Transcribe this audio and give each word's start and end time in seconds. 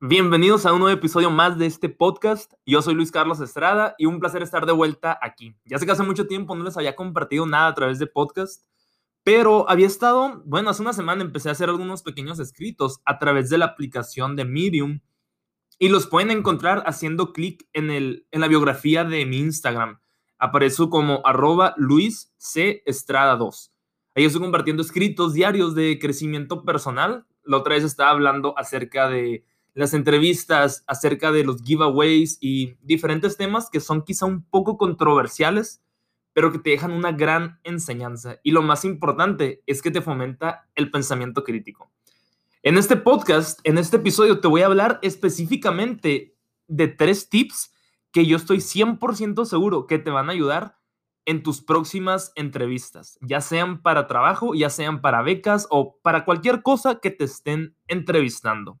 Bienvenidos 0.00 0.66
a 0.66 0.74
un 0.74 0.80
nuevo 0.80 0.94
episodio 0.94 1.30
más 1.30 1.56
de 1.56 1.64
este 1.64 1.88
podcast. 1.88 2.52
Yo 2.66 2.82
soy 2.82 2.92
Luis 2.92 3.10
Carlos 3.10 3.40
Estrada 3.40 3.94
y 3.96 4.04
un 4.04 4.20
placer 4.20 4.42
estar 4.42 4.66
de 4.66 4.72
vuelta 4.72 5.18
aquí. 5.22 5.56
Ya 5.64 5.78
sé 5.78 5.86
que 5.86 5.92
hace 5.92 6.02
mucho 6.02 6.26
tiempo 6.26 6.54
no 6.54 6.64
les 6.64 6.76
había 6.76 6.94
compartido 6.94 7.46
nada 7.46 7.68
a 7.68 7.74
través 7.74 7.98
de 7.98 8.06
podcast, 8.06 8.62
pero 9.22 9.70
había 9.70 9.86
estado, 9.86 10.42
bueno, 10.44 10.68
hace 10.68 10.82
una 10.82 10.92
semana 10.92 11.22
empecé 11.22 11.48
a 11.48 11.52
hacer 11.52 11.70
algunos 11.70 12.02
pequeños 12.02 12.38
escritos 12.40 13.00
a 13.06 13.18
través 13.18 13.48
de 13.48 13.56
la 13.56 13.64
aplicación 13.64 14.36
de 14.36 14.44
Medium 14.44 15.00
y 15.78 15.88
los 15.88 16.06
pueden 16.06 16.30
encontrar 16.30 16.82
haciendo 16.84 17.32
clic 17.32 17.66
en, 17.72 17.90
en 17.90 18.40
la 18.40 18.48
biografía 18.48 19.02
de 19.02 19.24
mi 19.24 19.38
Instagram. 19.38 20.00
Aparezo 20.38 20.90
como 20.90 21.22
arroba 21.24 21.72
Luis 21.78 22.34
C. 22.36 22.82
Estrada 22.84 23.36
2. 23.36 23.72
Ahí 24.14 24.26
estoy 24.26 24.42
compartiendo 24.42 24.82
escritos 24.82 25.32
diarios 25.32 25.74
de 25.74 25.98
crecimiento 25.98 26.66
personal. 26.66 27.26
La 27.44 27.56
otra 27.56 27.76
vez 27.76 27.84
estaba 27.84 28.10
hablando 28.10 28.52
acerca 28.58 29.08
de 29.08 29.46
las 29.76 29.92
entrevistas 29.92 30.84
acerca 30.86 31.30
de 31.32 31.44
los 31.44 31.62
giveaways 31.62 32.38
y 32.40 32.76
diferentes 32.80 33.36
temas 33.36 33.68
que 33.68 33.80
son 33.80 34.02
quizá 34.02 34.24
un 34.24 34.42
poco 34.42 34.78
controversiales, 34.78 35.82
pero 36.32 36.50
que 36.50 36.58
te 36.58 36.70
dejan 36.70 36.92
una 36.92 37.12
gran 37.12 37.60
enseñanza. 37.62 38.40
Y 38.42 38.52
lo 38.52 38.62
más 38.62 38.86
importante 38.86 39.62
es 39.66 39.82
que 39.82 39.90
te 39.90 40.00
fomenta 40.00 40.66
el 40.76 40.90
pensamiento 40.90 41.44
crítico. 41.44 41.90
En 42.62 42.78
este 42.78 42.96
podcast, 42.96 43.60
en 43.64 43.76
este 43.76 43.98
episodio, 43.98 44.40
te 44.40 44.48
voy 44.48 44.62
a 44.62 44.66
hablar 44.66 44.98
específicamente 45.02 46.34
de 46.68 46.88
tres 46.88 47.28
tips 47.28 47.74
que 48.12 48.24
yo 48.24 48.38
estoy 48.38 48.58
100% 48.58 49.44
seguro 49.44 49.86
que 49.86 49.98
te 49.98 50.08
van 50.10 50.30
a 50.30 50.32
ayudar 50.32 50.78
en 51.26 51.42
tus 51.42 51.60
próximas 51.60 52.32
entrevistas, 52.34 53.18
ya 53.20 53.42
sean 53.42 53.82
para 53.82 54.06
trabajo, 54.06 54.54
ya 54.54 54.70
sean 54.70 55.02
para 55.02 55.20
becas 55.20 55.66
o 55.68 55.98
para 56.00 56.24
cualquier 56.24 56.62
cosa 56.62 56.98
que 56.98 57.10
te 57.10 57.24
estén 57.24 57.76
entrevistando. 57.88 58.80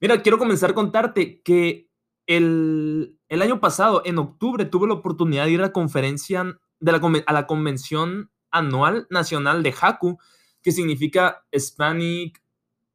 Mira, 0.00 0.22
quiero 0.22 0.38
comenzar 0.38 0.70
a 0.70 0.74
contarte 0.74 1.40
que 1.42 1.88
el, 2.26 3.18
año 3.30 3.60
pasado, 3.60 4.02
en 4.04 4.18
octubre, 4.18 4.64
tuve 4.64 4.88
la 4.88 4.94
oportunidad 4.94 5.44
de 5.44 5.52
ir 5.52 5.60
a 5.60 5.66
la 5.66 5.72
conferencia, 5.72 6.58
de 6.80 6.92
la, 6.92 7.00
a 7.26 7.32
la 7.32 7.46
convención 7.46 8.30
anual 8.50 9.06
nacional 9.10 9.62
de 9.62 9.74
HACU, 9.78 10.18
que 10.62 10.72
significa 10.72 11.44
Hispanic 11.52 12.42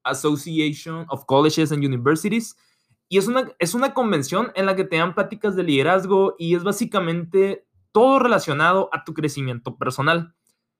Association 0.03 1.05
of 1.09 1.25
Colleges 1.25 1.71
and 1.71 1.83
Universities. 1.83 2.55
Y 3.07 3.17
es 3.17 3.27
una, 3.27 3.51
es 3.59 3.73
una 3.73 3.93
convención 3.93 4.51
en 4.55 4.65
la 4.65 4.75
que 4.75 4.83
te 4.83 4.97
dan 4.97 5.15
pláticas 5.15 5.55
de 5.55 5.63
liderazgo 5.63 6.35
y 6.37 6.55
es 6.55 6.63
básicamente 6.63 7.65
todo 7.91 8.19
relacionado 8.19 8.89
a 8.93 9.03
tu 9.03 9.13
crecimiento 9.13 9.77
personal. 9.77 10.35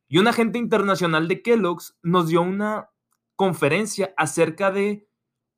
Y 0.07 0.17
un 0.17 0.27
agente 0.27 0.59
internacional 0.59 1.27
de 1.27 1.41
Kellogg's 1.41 1.97
nos 2.03 2.27
dio 2.27 2.41
una 2.41 2.89
conferencia 3.35 4.13
acerca 4.17 4.71
de 4.71 5.07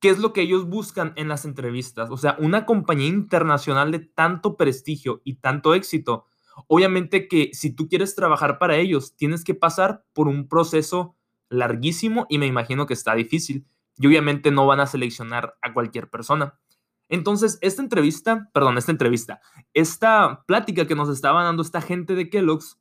qué 0.04 0.10
es 0.10 0.20
lo 0.20 0.34
que 0.34 0.42
ellos 0.42 0.68
buscan 0.68 1.14
en 1.16 1.30
las 1.30 1.46
entrevistas. 1.46 2.10
O 2.12 2.18
sea, 2.18 2.36
una 2.38 2.66
compañía 2.66 3.08
internacional 3.08 3.90
de 3.90 4.00
tanto 4.00 4.58
prestigio 4.58 5.22
y 5.24 5.36
tanto 5.36 5.74
éxito, 5.74 6.26
obviamente 6.68 7.30
que 7.30 7.52
si 7.54 7.74
tú 7.74 7.88
quieres 7.88 8.14
trabajar 8.14 8.60
para 8.60 8.76
ellos, 8.76 9.16
tienes 9.16 9.46
que 9.46 9.56
pasar 9.56 10.04
por 10.12 10.28
un 10.28 10.50
proceso 10.50 11.16
larguísimo 11.48 12.26
y 12.28 12.38
me 12.38 12.48
imagino 12.48 12.86
que 12.86 12.94
está 12.94 13.16
difícil. 13.16 13.66
Y 13.98 14.06
obviamente 14.06 14.52
no 14.52 14.68
van 14.68 14.82
a 14.82 14.88
seleccionar 14.88 15.56
a 15.62 15.72
cualquier 15.72 16.10
persona. 16.10 16.60
Entonces, 17.08 17.58
esta 17.62 17.82
entrevista, 17.82 18.50
perdón, 18.54 18.78
esta 18.78 18.92
entrevista, 18.92 19.40
esta 19.74 20.44
plática 20.46 20.86
que 20.86 20.96
nos 20.96 21.08
estaba 21.08 21.46
dando 21.46 21.62
esta 21.62 21.80
gente 21.80 22.14
de 22.14 22.30
Kellogg's, 22.30 22.78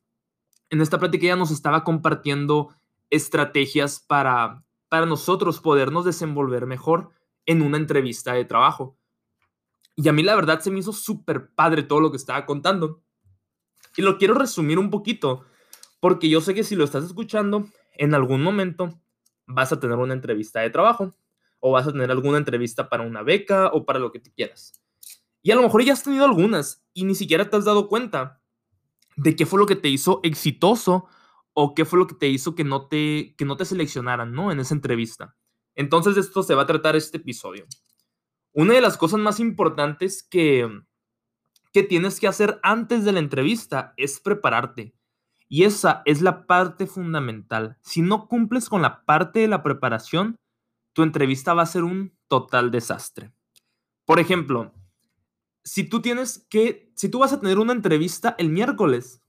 en 0.69 0.81
esta 0.81 0.99
plática 0.99 1.27
ya 1.27 1.37
nos 1.37 1.51
estaba 1.51 1.85
compartiendo 1.85 2.75
estrategias 3.09 4.01
para 4.01 4.65
para 4.93 5.07
nosotros 5.07 5.59
podernos 5.59 6.05
desenvolver 6.05 6.67
mejor 6.67 7.09
en 7.47 7.63
una 7.63 7.77
entrevista 7.77 8.33
de 8.33 8.45
trabajo. 8.45 8.95
Y 9.95 10.07
a 10.07 10.13
mí 10.13 10.21
la 10.21 10.35
verdad 10.35 10.59
se 10.59 10.69
me 10.69 10.77
hizo 10.77 10.93
súper 10.93 11.49
padre 11.55 11.81
todo 11.81 11.99
lo 11.99 12.11
que 12.11 12.17
estaba 12.17 12.45
contando. 12.45 13.01
Y 13.97 14.03
lo 14.03 14.19
quiero 14.19 14.35
resumir 14.35 14.77
un 14.77 14.91
poquito, 14.91 15.45
porque 15.99 16.29
yo 16.29 16.41
sé 16.41 16.53
que 16.53 16.63
si 16.63 16.75
lo 16.75 16.83
estás 16.83 17.05
escuchando, 17.05 17.65
en 17.93 18.13
algún 18.13 18.43
momento 18.43 19.01
vas 19.47 19.73
a 19.73 19.79
tener 19.79 19.97
una 19.97 20.13
entrevista 20.13 20.59
de 20.59 20.69
trabajo 20.69 21.11
o 21.59 21.71
vas 21.71 21.87
a 21.87 21.91
tener 21.91 22.11
alguna 22.11 22.37
entrevista 22.37 22.87
para 22.87 23.01
una 23.01 23.23
beca 23.23 23.71
o 23.73 23.85
para 23.85 23.97
lo 23.97 24.11
que 24.11 24.19
tú 24.19 24.29
quieras. 24.35 24.79
Y 25.41 25.49
a 25.49 25.55
lo 25.55 25.63
mejor 25.63 25.83
ya 25.83 25.93
has 25.93 26.03
tenido 26.03 26.23
algunas 26.23 26.85
y 26.93 27.05
ni 27.05 27.15
siquiera 27.15 27.49
te 27.49 27.57
has 27.57 27.65
dado 27.65 27.87
cuenta 27.87 28.43
de 29.15 29.35
qué 29.35 29.47
fue 29.47 29.57
lo 29.57 29.65
que 29.65 29.75
te 29.75 29.89
hizo 29.89 30.19
exitoso 30.21 31.07
o 31.53 31.73
qué 31.75 31.85
fue 31.85 31.99
lo 31.99 32.07
que 32.07 32.15
te 32.15 32.27
hizo 32.27 32.55
que 32.55 32.63
no 32.63 32.87
te, 32.87 33.35
que 33.37 33.45
no 33.45 33.55
te 33.57 33.65
seleccionaran, 33.65 34.33
¿no? 34.33 34.51
En 34.51 34.59
esa 34.59 34.73
entrevista. 34.73 35.35
Entonces 35.75 36.15
de 36.15 36.21
esto 36.21 36.43
se 36.43 36.55
va 36.55 36.63
a 36.63 36.67
tratar 36.67 36.95
este 36.95 37.17
episodio. 37.17 37.65
Una 38.53 38.73
de 38.73 38.81
las 38.81 38.97
cosas 38.97 39.19
más 39.19 39.39
importantes 39.39 40.23
que, 40.23 40.69
que 41.71 41.83
tienes 41.83 42.19
que 42.19 42.27
hacer 42.27 42.59
antes 42.63 43.05
de 43.05 43.11
la 43.11 43.19
entrevista 43.19 43.93
es 43.97 44.19
prepararte. 44.19 44.95
Y 45.47 45.63
esa 45.63 46.01
es 46.05 46.21
la 46.21 46.45
parte 46.45 46.87
fundamental. 46.87 47.77
Si 47.81 48.01
no 48.01 48.27
cumples 48.27 48.69
con 48.69 48.81
la 48.81 49.05
parte 49.05 49.39
de 49.39 49.47
la 49.47 49.63
preparación, 49.63 50.35
tu 50.93 51.03
entrevista 51.03 51.53
va 51.53 51.63
a 51.63 51.67
ser 51.67 51.83
un 51.83 52.15
total 52.27 52.71
desastre. 52.71 53.31
Por 54.05 54.19
ejemplo, 54.19 54.73
si 55.63 55.83
tú 55.83 56.01
tienes 56.01 56.45
que, 56.49 56.91
si 56.95 57.09
tú 57.09 57.19
vas 57.19 57.33
a 57.33 57.39
tener 57.39 57.57
una 57.57 57.73
entrevista 57.73 58.35
el 58.37 58.49
miércoles, 58.49 59.22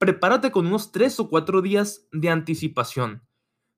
prepárate 0.00 0.50
con 0.50 0.66
unos 0.66 0.92
tres 0.92 1.20
o 1.20 1.28
cuatro 1.28 1.60
días 1.60 2.08
de 2.10 2.30
anticipación. 2.30 3.22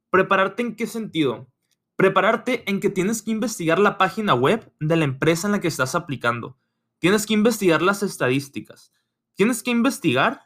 ¿Prepararte 0.08 0.62
en 0.62 0.76
qué 0.76 0.86
sentido? 0.86 1.50
Prepararte 1.96 2.62
en 2.70 2.78
que 2.78 2.90
tienes 2.90 3.22
que 3.22 3.32
investigar 3.32 3.80
la 3.80 3.98
página 3.98 4.32
web 4.32 4.72
de 4.78 4.94
la 4.94 5.04
empresa 5.04 5.48
en 5.48 5.52
la 5.52 5.60
que 5.60 5.66
estás 5.66 5.96
aplicando. 5.96 6.56
Tienes 7.00 7.26
que 7.26 7.34
investigar 7.34 7.82
las 7.82 8.04
estadísticas. 8.04 8.92
Tienes 9.34 9.64
que 9.64 9.72
investigar 9.72 10.42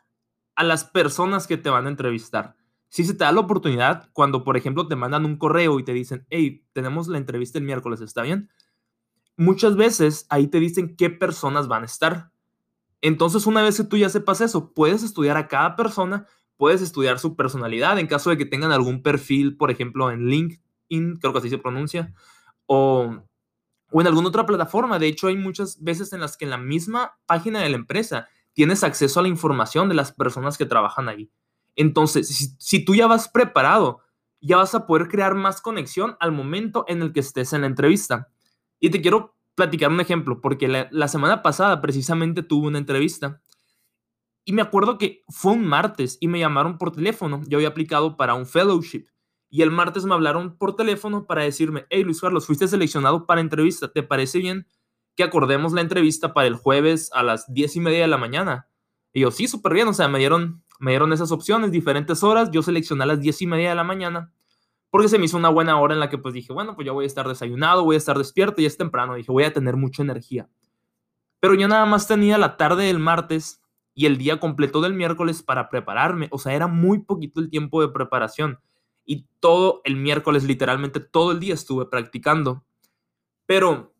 a 0.54 0.64
las 0.64 0.84
personas 0.84 1.46
que 1.46 1.58
te 1.58 1.68
van 1.68 1.84
a 1.84 1.90
entrevistar. 1.90 2.56
Si 2.88 3.04
se 3.04 3.12
te 3.12 3.24
da 3.24 3.32
la 3.32 3.40
oportunidad, 3.40 4.08
cuando 4.14 4.44
por 4.44 4.56
ejemplo 4.56 4.88
te 4.88 4.96
mandan 4.96 5.26
un 5.26 5.36
correo 5.36 5.78
y 5.78 5.84
te 5.84 5.92
dicen, 5.92 6.26
hey, 6.30 6.64
tenemos 6.72 7.06
la 7.06 7.18
entrevista 7.18 7.58
el 7.58 7.64
miércoles, 7.66 8.00
¿está 8.00 8.22
bien? 8.22 8.48
Muchas 9.36 9.76
veces 9.76 10.24
ahí 10.30 10.46
te 10.46 10.58
dicen 10.58 10.96
qué 10.96 11.10
personas 11.10 11.68
van 11.68 11.82
a 11.82 11.86
estar. 11.86 12.32
Entonces, 13.06 13.46
una 13.46 13.62
vez 13.62 13.76
que 13.76 13.84
tú 13.84 13.96
ya 13.96 14.08
sepas 14.08 14.40
eso, 14.40 14.72
puedes 14.72 15.04
estudiar 15.04 15.36
a 15.36 15.46
cada 15.46 15.76
persona, 15.76 16.26
puedes 16.56 16.82
estudiar 16.82 17.20
su 17.20 17.36
personalidad 17.36 18.00
en 18.00 18.08
caso 18.08 18.30
de 18.30 18.36
que 18.36 18.46
tengan 18.46 18.72
algún 18.72 19.00
perfil, 19.00 19.56
por 19.56 19.70
ejemplo, 19.70 20.10
en 20.10 20.26
LinkedIn, 20.26 21.14
creo 21.20 21.32
que 21.32 21.38
así 21.38 21.48
se 21.48 21.58
pronuncia, 21.58 22.12
o, 22.66 23.22
en 23.92 24.06
alguna 24.08 24.26
otra 24.26 24.44
plataforma. 24.44 24.98
De 24.98 25.06
hecho, 25.06 25.28
hay 25.28 25.36
muchas 25.36 25.80
veces 25.84 26.12
en 26.14 26.20
las 26.20 26.36
que 26.36 26.46
en 26.46 26.50
la 26.50 26.58
misma 26.58 27.16
página 27.26 27.60
de 27.60 27.68
la 27.68 27.76
empresa 27.76 28.26
tienes 28.54 28.82
acceso 28.82 29.20
a 29.20 29.22
la 29.22 29.28
información 29.28 29.88
de 29.88 29.94
las 29.94 30.10
personas 30.10 30.58
que 30.58 30.66
trabajan 30.66 31.08
ahí. 31.08 31.30
Entonces, 31.76 32.26
si, 32.26 32.56
si 32.58 32.84
tú 32.84 32.96
ya 32.96 33.06
vas 33.06 33.28
preparado, 33.28 34.00
ya 34.40 34.56
vas 34.56 34.74
a 34.74 34.84
poder 34.84 35.06
crear 35.06 35.36
más 35.36 35.60
conexión 35.60 36.16
al 36.18 36.32
momento 36.32 36.84
en 36.88 37.02
el 37.02 37.12
que 37.12 37.20
estés 37.20 37.52
en 37.52 37.60
la 37.60 37.68
entrevista. 37.68 38.32
Y 38.80 38.90
te 38.90 39.00
quiero 39.00 39.35
platicar 39.56 39.90
un 39.90 40.00
ejemplo, 40.00 40.40
porque 40.40 40.68
la, 40.68 41.08
semana 41.08 41.42
pasada 41.42 41.80
precisamente 41.80 42.44
tuve 42.44 42.68
una 42.68 42.78
entrevista 42.78 43.40
y 44.44 44.52
me 44.52 44.62
acuerdo 44.62 44.98
que 44.98 45.24
fue 45.28 45.52
un 45.52 45.66
martes 45.66 46.18
y 46.20 46.28
me 46.28 46.38
llamaron 46.38 46.78
por 46.78 46.92
teléfono. 46.92 47.42
Yo 47.48 47.58
había 47.58 47.68
aplicado 47.68 48.16
para 48.16 48.34
un 48.34 48.46
fellowship 48.46 49.06
y 49.48 49.62
el 49.62 49.70
martes 49.70 50.04
me 50.04 50.14
hablaron 50.14 50.56
por 50.56 50.76
teléfono 50.76 51.26
para 51.26 51.42
decirme, 51.42 51.86
hey 51.90 52.04
Luis 52.04 52.20
Carlos, 52.20 52.46
fuiste 52.46 52.68
seleccionado 52.68 53.26
para 53.26 53.40
entrevista, 53.40 53.90
¿te 53.90 54.02
parece 54.02 54.38
bien 54.38 54.68
que 55.16 55.24
acordemos 55.24 55.72
la 55.72 55.80
entrevista 55.80 56.34
para 56.34 56.46
el 56.46 56.54
jueves 56.54 57.10
a 57.14 57.22
las 57.22 57.52
diez 57.52 57.74
y 57.76 57.80
media 57.80 58.02
de 58.02 58.08
la 58.08 58.18
mañana? 58.18 58.68
Y 59.14 59.20
yo, 59.20 59.30
sí, 59.30 59.48
súper 59.48 59.72
bien, 59.72 59.88
o 59.88 59.94
sea, 59.94 60.08
me 60.08 60.18
dieron, 60.18 60.62
me 60.78 60.90
dieron 60.90 61.14
esas 61.14 61.32
opciones, 61.32 61.72
diferentes 61.72 62.22
horas, 62.22 62.50
yo 62.50 62.62
seleccioné 62.62 63.04
a 63.04 63.06
las 63.06 63.20
diez 63.20 63.40
y 63.40 63.46
media 63.46 63.70
de 63.70 63.74
la 63.74 63.84
mañana 63.84 64.35
porque 64.96 65.10
se 65.10 65.18
me 65.18 65.26
hizo 65.26 65.36
una 65.36 65.50
buena 65.50 65.78
hora 65.78 65.92
en 65.92 66.00
la 66.00 66.08
que 66.08 66.16
pues 66.16 66.32
dije, 66.32 66.54
bueno, 66.54 66.74
pues 66.74 66.86
yo 66.86 66.94
voy 66.94 67.04
a 67.04 67.06
estar 67.06 67.28
desayunado, 67.28 67.84
voy 67.84 67.96
a 67.96 67.98
estar 67.98 68.16
despierto 68.16 68.62
y 68.62 68.64
es 68.64 68.78
temprano, 68.78 69.14
dije, 69.14 69.30
voy 69.30 69.44
a 69.44 69.52
tener 69.52 69.76
mucha 69.76 70.02
energía. 70.02 70.48
Pero 71.38 71.52
yo 71.52 71.68
nada 71.68 71.84
más 71.84 72.08
tenía 72.08 72.38
la 72.38 72.56
tarde 72.56 72.84
del 72.86 72.98
martes 72.98 73.60
y 73.92 74.06
el 74.06 74.16
día 74.16 74.40
completo 74.40 74.80
del 74.80 74.94
miércoles 74.94 75.42
para 75.42 75.68
prepararme, 75.68 76.28
o 76.30 76.38
sea, 76.38 76.54
era 76.54 76.66
muy 76.66 77.00
poquito 77.00 77.40
el 77.40 77.50
tiempo 77.50 77.82
de 77.82 77.90
preparación 77.90 78.58
y 79.04 79.26
todo 79.38 79.82
el 79.84 79.96
miércoles, 79.96 80.44
literalmente 80.44 80.98
todo 80.98 81.32
el 81.32 81.40
día 81.40 81.52
estuve 81.52 81.84
practicando. 81.84 82.64
Pero 83.44 83.92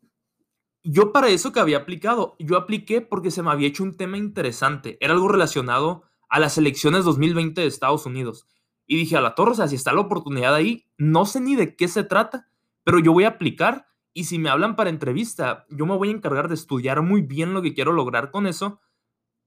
yo 0.81 1.13
para 1.13 1.29
eso 1.29 1.51
que 1.51 1.59
había 1.59 1.77
aplicado, 1.77 2.35
yo 2.39 2.57
apliqué 2.57 3.01
porque 3.01 3.29
se 3.29 3.43
me 3.43 3.51
había 3.51 3.67
hecho 3.67 3.83
un 3.83 3.97
tema 3.97 4.17
interesante, 4.17 4.97
era 4.99 5.13
algo 5.13 5.27
relacionado 5.27 6.01
a 6.27 6.39
las 6.39 6.57
elecciones 6.57 7.05
2020 7.05 7.61
de 7.61 7.67
Estados 7.67 8.07
Unidos. 8.07 8.47
Y 8.87 8.95
dije, 8.95 9.17
a 9.17 9.21
la 9.21 9.35
torre, 9.35 9.51
o 9.51 9.55
sea, 9.55 9.67
si 9.67 9.75
está 9.75 9.91
la 9.91 10.01
oportunidad 10.01 10.55
ahí, 10.55 10.87
no 10.97 11.25
sé 11.25 11.41
ni 11.41 11.55
de 11.55 11.75
qué 11.75 11.87
se 11.89 12.03
trata, 12.03 12.47
pero 12.83 12.99
yo 12.99 13.11
voy 13.11 13.25
a 13.25 13.29
aplicar 13.29 13.87
y 14.13 14.23
si 14.23 14.39
me 14.39 14.49
hablan 14.49 14.75
para 14.75 14.89
entrevista, 14.89 15.67
yo 15.69 15.85
me 15.85 15.95
voy 15.95 16.07
a 16.07 16.13
encargar 16.13 16.47
de 16.47 16.55
estudiar 16.55 17.01
muy 17.01 17.21
bien 17.21 17.53
lo 17.53 17.61
que 17.61 17.73
quiero 17.73 17.91
lograr 17.91 18.31
con 18.31 18.47
eso, 18.47 18.79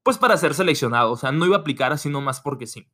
pues 0.02 0.18
para 0.18 0.36
ser 0.36 0.54
seleccionado, 0.54 1.12
o 1.12 1.16
sea, 1.16 1.32
no 1.32 1.46
iba 1.46 1.56
a 1.56 1.60
aplicar 1.60 1.92
así 1.92 2.08
nomás 2.08 2.40
porque 2.40 2.66
sí. 2.66 2.86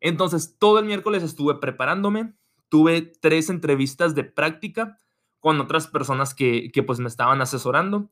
Entonces, 0.00 0.56
todo 0.58 0.78
el 0.78 0.84
miércoles 0.84 1.22
estuve 1.22 1.54
preparándome, 1.56 2.34
tuve 2.68 3.00
tres 3.02 3.48
entrevistas 3.48 4.14
de 4.14 4.24
práctica 4.24 4.98
con 5.40 5.60
otras 5.60 5.86
personas 5.86 6.34
que, 6.34 6.70
que 6.72 6.82
pues 6.82 7.00
me 7.00 7.08
estaban 7.08 7.40
asesorando. 7.40 8.10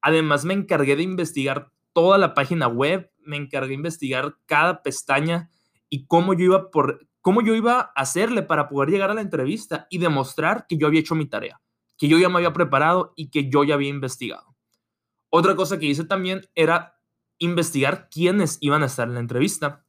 Además, 0.00 0.44
me 0.44 0.54
encargué 0.54 0.96
de 0.96 1.02
investigar 1.02 1.70
toda 1.92 2.18
la 2.18 2.34
página 2.34 2.66
web, 2.66 3.12
me 3.24 3.36
encargué 3.36 3.68
de 3.68 3.74
investigar 3.74 4.38
cada 4.46 4.82
pestaña 4.82 5.50
y 5.94 6.06
cómo 6.06 6.34
yo 6.34 6.46
iba 6.46 6.72
por 6.72 7.06
cómo 7.20 7.40
yo 7.40 7.54
iba 7.54 7.78
a 7.78 7.92
hacerle 7.94 8.42
para 8.42 8.68
poder 8.68 8.90
llegar 8.90 9.12
a 9.12 9.14
la 9.14 9.20
entrevista 9.20 9.86
y 9.90 9.98
demostrar 9.98 10.66
que 10.66 10.76
yo 10.76 10.88
había 10.88 10.98
hecho 10.98 11.14
mi 11.14 11.24
tarea, 11.24 11.60
que 11.96 12.08
yo 12.08 12.18
ya 12.18 12.28
me 12.28 12.38
había 12.38 12.52
preparado 12.52 13.12
y 13.14 13.30
que 13.30 13.48
yo 13.48 13.62
ya 13.62 13.74
había 13.74 13.90
investigado. 13.90 14.56
Otra 15.30 15.54
cosa 15.54 15.78
que 15.78 15.86
hice 15.86 16.02
también 16.02 16.42
era 16.56 17.00
investigar 17.38 18.08
quiénes 18.10 18.58
iban 18.60 18.82
a 18.82 18.86
estar 18.86 19.06
en 19.06 19.14
la 19.14 19.20
entrevista. 19.20 19.84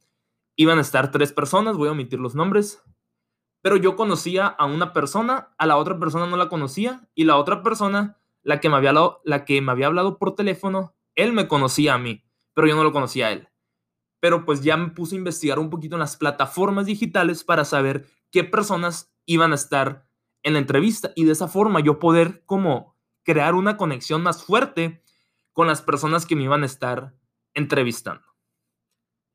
Iban 0.54 0.78
a 0.78 0.82
estar 0.82 1.10
tres 1.10 1.32
personas, 1.32 1.76
voy 1.76 1.88
a 1.88 1.92
omitir 1.92 2.20
los 2.20 2.36
nombres, 2.36 2.80
pero 3.62 3.76
yo 3.76 3.96
conocía 3.96 4.46
a 4.46 4.64
una 4.64 4.92
persona, 4.92 5.54
a 5.58 5.66
la 5.66 5.76
otra 5.76 5.98
persona 5.98 6.28
no 6.28 6.36
la 6.36 6.48
conocía 6.48 7.08
y 7.16 7.24
la 7.24 7.36
otra 7.36 7.64
persona, 7.64 8.20
la 8.44 8.60
que 8.60 8.68
me 8.68 8.76
había 8.76 8.90
hablado, 8.90 9.22
la 9.24 9.44
que 9.44 9.60
me 9.60 9.72
había 9.72 9.88
hablado 9.88 10.18
por 10.18 10.36
teléfono, 10.36 10.94
él 11.16 11.32
me 11.32 11.48
conocía 11.48 11.94
a 11.94 11.98
mí, 11.98 12.22
pero 12.54 12.68
yo 12.68 12.76
no 12.76 12.84
lo 12.84 12.92
conocía 12.92 13.26
a 13.26 13.32
él. 13.32 13.48
Pero 14.20 14.44
pues 14.44 14.62
ya 14.62 14.76
me 14.76 14.88
puse 14.88 15.14
a 15.14 15.18
investigar 15.18 15.58
un 15.58 15.70
poquito 15.70 15.96
en 15.96 16.00
las 16.00 16.16
plataformas 16.16 16.86
digitales 16.86 17.44
para 17.44 17.64
saber 17.64 18.06
qué 18.30 18.44
personas 18.44 19.12
iban 19.26 19.52
a 19.52 19.56
estar 19.56 20.06
en 20.42 20.54
la 20.54 20.58
entrevista 20.58 21.12
y 21.16 21.24
de 21.24 21.32
esa 21.32 21.48
forma 21.48 21.80
yo 21.80 21.98
poder 21.98 22.44
como 22.46 22.96
crear 23.24 23.54
una 23.54 23.76
conexión 23.76 24.22
más 24.22 24.44
fuerte 24.44 25.02
con 25.52 25.66
las 25.66 25.82
personas 25.82 26.26
que 26.26 26.36
me 26.36 26.44
iban 26.44 26.62
a 26.62 26.66
estar 26.66 27.14
entrevistando. 27.54 28.24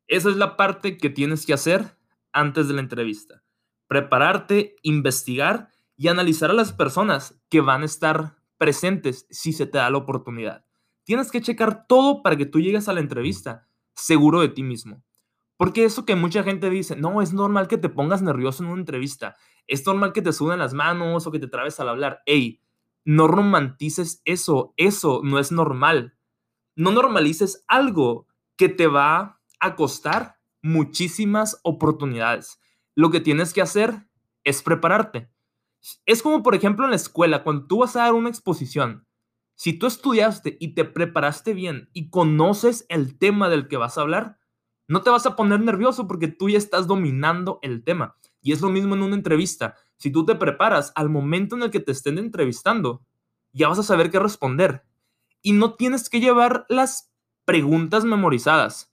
Esa 0.08 0.30
es 0.30 0.38
la 0.38 0.56
parte 0.56 0.98
que 0.98 1.10
tienes 1.10 1.46
que 1.46 1.54
hacer 1.54 1.98
antes 2.32 2.68
de 2.68 2.74
la 2.74 2.82
entrevista. 2.82 3.44
Prepararte, 3.88 4.76
investigar 4.84 5.70
y 5.98 6.08
analizar 6.08 6.50
a 6.50 6.54
las 6.54 6.72
personas 6.72 7.42
que 7.50 7.62
van 7.62 7.82
a 7.82 7.86
estar 7.86 8.38
presentes 8.58 9.28
si 9.30 9.54
se 9.54 9.66
te 9.66 9.78
da 9.78 9.90
la 9.90 9.98
oportunidad. 9.98 10.66
Tienes 11.04 11.32
que 11.32 11.42
checar 11.42 11.88
todo 11.88 12.22
para 12.24 12.38
que 12.38 12.46
tú 12.46 12.60
llegues 12.60 12.88
a 12.88 12.94
la 12.94 13.00
entrevista 13.00 13.68
seguro 13.94 14.42
de 14.42 14.50
ti 14.50 14.64
mismo. 14.64 15.04
Porque 15.58 15.86
eso 15.86 16.06
que 16.06 16.16
mucha 16.16 16.44
gente 16.44 16.70
dice, 16.70 16.96
no, 16.96 17.22
es 17.22 17.34
normal 17.34 17.68
que 17.68 17.78
te 17.78 17.90
pongas 17.90 18.22
nervioso 18.22 18.64
en 18.64 18.70
una 18.70 18.82
entrevista, 18.82 19.36
es 19.68 19.86
normal 19.86 20.12
que 20.12 20.22
te 20.22 20.34
suben 20.34 20.60
las 20.60 20.74
manos 20.74 21.28
o 21.28 21.32
que 21.32 21.40
te 21.40 21.48
trabes 21.48 21.80
al 21.80 21.90
hablar. 21.90 22.22
Ey, 22.26 22.62
no 23.06 23.28
romantices 23.28 24.22
eso, 24.26 24.74
eso 24.78 25.22
no 25.24 25.40
es 25.40 25.52
normal. 25.52 26.18
No 26.76 26.92
normalices 26.92 27.64
algo 27.68 28.28
que 28.58 28.70
te 28.70 28.88
va 28.88 29.40
a 29.60 29.76
costar 29.76 30.38
muchísimas 30.62 31.60
oportunidades. 31.64 32.60
Lo 32.96 33.12
que 33.12 33.20
tienes 33.20 33.54
que 33.54 33.62
hacer 33.62 34.08
es 34.44 34.62
prepararte. 34.62 35.30
Es 36.06 36.22
como, 36.22 36.44
por 36.44 36.56
ejemplo, 36.56 36.86
en 36.86 36.92
la 36.92 36.96
escuela, 36.96 37.44
cuando 37.44 37.66
tú 37.68 37.80
vas 37.80 37.96
a 37.96 38.02
dar 38.02 38.14
una 38.14 38.30
exposición, 38.30 39.08
si 39.62 39.74
tú 39.74 39.86
estudiaste 39.86 40.58
y 40.60 40.74
te 40.74 40.86
preparaste 40.86 41.54
bien 41.54 41.92
y 41.94 42.10
conoces 42.10 42.84
el 42.90 43.20
tema 43.20 43.48
del 43.48 43.68
que 43.68 43.78
vas 43.78 43.96
a 43.96 44.02
hablar, 44.02 44.40
no 44.88 45.04
te 45.04 45.12
vas 45.12 45.28
a 45.28 45.36
poner 45.36 45.60
nervioso 45.60 46.08
porque 46.08 46.28
tú 46.28 46.50
ya 46.50 46.58
estás 46.58 46.88
dominando 46.88 47.60
el 47.62 47.84
tema. 47.84 48.16
Y 48.42 48.54
es 48.54 48.62
lo 48.62 48.72
mismo 48.72 48.96
en 48.96 49.04
una 49.04 49.16
entrevista. 49.16 49.76
Si 49.98 50.10
tú 50.10 50.26
te 50.26 50.34
preparas 50.34 50.92
al 50.96 51.10
momento 51.10 51.56
en 51.56 51.62
el 51.62 51.70
que 51.70 51.80
te 51.80 51.92
estén 51.92 52.18
entrevistando, 52.18 53.06
ya 53.54 53.68
vas 53.68 53.78
a 53.78 53.84
saber 53.84 54.10
qué 54.10 54.18
responder. 54.18 54.84
Y 55.44 55.52
no 55.52 55.76
tienes 55.76 56.10
que 56.10 56.22
llevar 56.22 56.66
las 56.68 57.14
preguntas 57.46 58.04
memorizadas. 58.04 58.92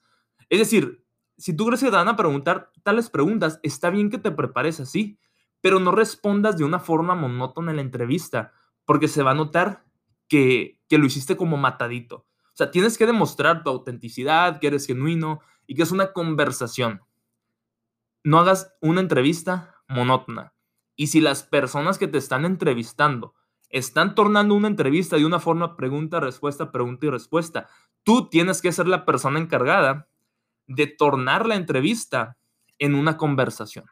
Es 0.50 0.58
decir, 0.58 1.02
si 1.38 1.56
tú 1.56 1.64
crees 1.64 1.80
que 1.80 1.88
te 1.88 1.96
van 1.96 2.08
a 2.08 2.16
preguntar 2.16 2.72
tales 2.82 3.08
preguntas, 3.08 3.58
está 3.62 3.88
bien 3.88 4.10
que 4.10 4.18
te 4.18 4.32
prepares 4.32 4.80
así, 4.80 5.18
pero 5.62 5.80
no 5.80 5.92
respondas 5.92 6.58
de 6.58 6.64
una 6.64 6.78
forma 6.78 7.14
monótona 7.14 7.70
en 7.70 7.76
la 7.76 7.82
entrevista, 7.82 8.52
porque 8.84 9.08
se 9.08 9.22
va 9.22 9.30
a 9.30 9.34
notar 9.34 9.87
que, 10.28 10.80
lo 10.90 11.06
hiciste 11.06 11.36
como 11.36 11.56
matadito. 11.56 12.16
O 12.16 12.56
sea, 12.58 12.70
tienes 12.70 12.98
que 12.98 13.06
demostrar 13.06 13.62
tu 13.62 13.70
autenticidad, 13.70 14.60
que 14.60 14.66
eres 14.66 14.86
genuino 14.86 15.40
y 15.66 15.74
que 15.74 15.82
es 15.82 15.92
una 15.92 16.12
conversación. 16.12 17.02
No 18.24 18.38
hagas 18.38 18.74
una 18.80 19.00
entrevista 19.00 19.76
monótona. 19.88 20.52
Y 20.96 21.08
si 21.08 21.20
las 21.20 21.42
personas 21.42 21.98
que 21.98 22.08
te 22.08 22.18
están 22.18 22.44
entrevistando 22.44 23.34
están 23.70 24.14
tornando 24.14 24.54
una 24.54 24.68
entrevista 24.68 25.16
de 25.16 25.26
una 25.26 25.40
forma 25.40 25.76
pregunta, 25.76 26.20
respuesta, 26.20 26.72
pregunta 26.72 27.06
y 27.06 27.10
respuesta, 27.10 27.68
tú 28.02 28.28
tienes 28.28 28.62
que 28.62 28.72
ser 28.72 28.88
la 28.88 29.04
persona 29.04 29.38
encargada 29.38 30.08
de 30.66 30.86
tornar 30.86 31.46
la 31.46 31.54
entrevista 31.54 32.36
en 32.78 32.94
una 32.94 33.16
conversación. 33.16 33.86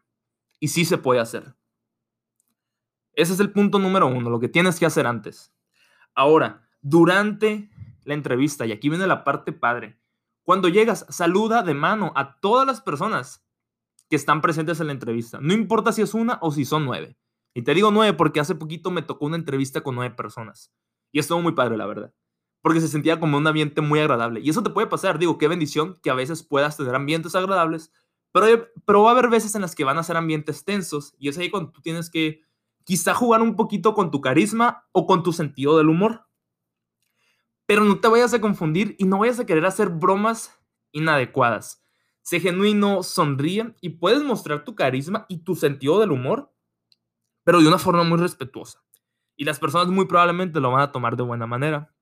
Y 0.58 0.68
sí 0.68 0.84
se 0.84 0.98
puede 0.98 1.20
hacer. 1.20 1.54
Ese 3.12 3.32
es 3.32 3.40
el 3.40 3.52
punto 3.52 3.78
número 3.78 4.06
uno, 4.06 4.30
lo 4.30 4.40
que 4.40 4.48
tienes 4.48 4.78
que 4.78 4.86
hacer 4.86 5.06
antes. 5.06 5.52
Ahora, 6.16 6.66
durante 6.80 7.70
la 8.04 8.14
entrevista, 8.14 8.66
y 8.66 8.72
aquí 8.72 8.88
viene 8.88 9.06
la 9.06 9.22
parte 9.22 9.52
padre, 9.52 10.00
cuando 10.42 10.68
llegas, 10.68 11.06
saluda 11.08 11.62
de 11.62 11.74
mano 11.74 12.12
a 12.16 12.40
todas 12.40 12.66
las 12.66 12.80
personas 12.80 13.44
que 14.08 14.16
están 14.16 14.40
presentes 14.40 14.80
en 14.80 14.86
la 14.86 14.92
entrevista. 14.92 15.38
No 15.40 15.52
importa 15.52 15.92
si 15.92 16.02
es 16.02 16.14
una 16.14 16.38
o 16.40 16.50
si 16.52 16.64
son 16.64 16.84
nueve. 16.84 17.18
Y 17.52 17.62
te 17.62 17.74
digo 17.74 17.90
nueve 17.90 18.16
porque 18.16 18.40
hace 18.40 18.54
poquito 18.54 18.90
me 18.90 19.02
tocó 19.02 19.26
una 19.26 19.36
entrevista 19.36 19.82
con 19.82 19.94
nueve 19.94 20.14
personas. 20.14 20.72
Y 21.12 21.18
estuvo 21.18 21.42
muy 21.42 21.52
padre, 21.52 21.76
la 21.76 21.86
verdad. 21.86 22.14
Porque 22.62 22.80
se 22.80 22.88
sentía 22.88 23.20
como 23.20 23.36
un 23.36 23.46
ambiente 23.46 23.80
muy 23.80 23.98
agradable. 23.98 24.40
Y 24.40 24.50
eso 24.50 24.62
te 24.62 24.70
puede 24.70 24.86
pasar. 24.86 25.18
Digo, 25.18 25.36
qué 25.36 25.48
bendición 25.48 25.98
que 26.02 26.10
a 26.10 26.14
veces 26.14 26.42
puedas 26.42 26.76
tener 26.76 26.94
ambientes 26.94 27.34
agradables. 27.34 27.92
Pero, 28.32 28.68
pero 28.84 29.02
va 29.02 29.10
a 29.10 29.12
haber 29.12 29.28
veces 29.28 29.54
en 29.54 29.62
las 29.62 29.74
que 29.74 29.84
van 29.84 29.98
a 29.98 30.02
ser 30.02 30.16
ambientes 30.16 30.64
tensos. 30.64 31.14
Y 31.18 31.28
es 31.28 31.38
ahí 31.38 31.50
cuando 31.50 31.72
tú 31.72 31.80
tienes 31.82 32.08
que 32.08 32.45
quizá 32.86 33.14
jugar 33.14 33.42
un 33.42 33.56
poquito 33.56 33.94
con 33.94 34.12
tu 34.12 34.20
carisma 34.20 34.86
o 34.92 35.06
con 35.06 35.24
tu 35.24 35.32
sentido 35.32 35.76
del 35.76 35.88
humor. 35.88 36.28
Pero 37.66 37.84
no 37.84 37.98
te 37.98 38.06
vayas 38.06 38.32
a 38.32 38.40
confundir 38.40 38.94
y 38.98 39.04
no 39.04 39.18
vayas 39.18 39.40
a 39.40 39.44
querer 39.44 39.66
hacer 39.66 39.88
bromas 39.88 40.56
inadecuadas. 40.92 41.84
Sé 42.22 42.38
genuino, 42.38 43.02
sonríe 43.02 43.74
y 43.80 43.90
puedes 43.90 44.22
mostrar 44.22 44.64
tu 44.64 44.76
carisma 44.76 45.26
y 45.28 45.38
tu 45.38 45.56
sentido 45.56 45.98
del 45.98 46.12
humor, 46.12 46.54
pero 47.42 47.60
de 47.60 47.66
una 47.66 47.78
forma 47.78 48.04
muy 48.04 48.18
respetuosa. 48.18 48.84
Y 49.34 49.44
las 49.44 49.58
personas 49.58 49.88
muy 49.88 50.06
probablemente 50.06 50.60
lo 50.60 50.70
van 50.70 50.82
a 50.82 50.92
tomar 50.92 51.16
de 51.16 51.24
buena 51.24 51.46
manera. 51.46 51.92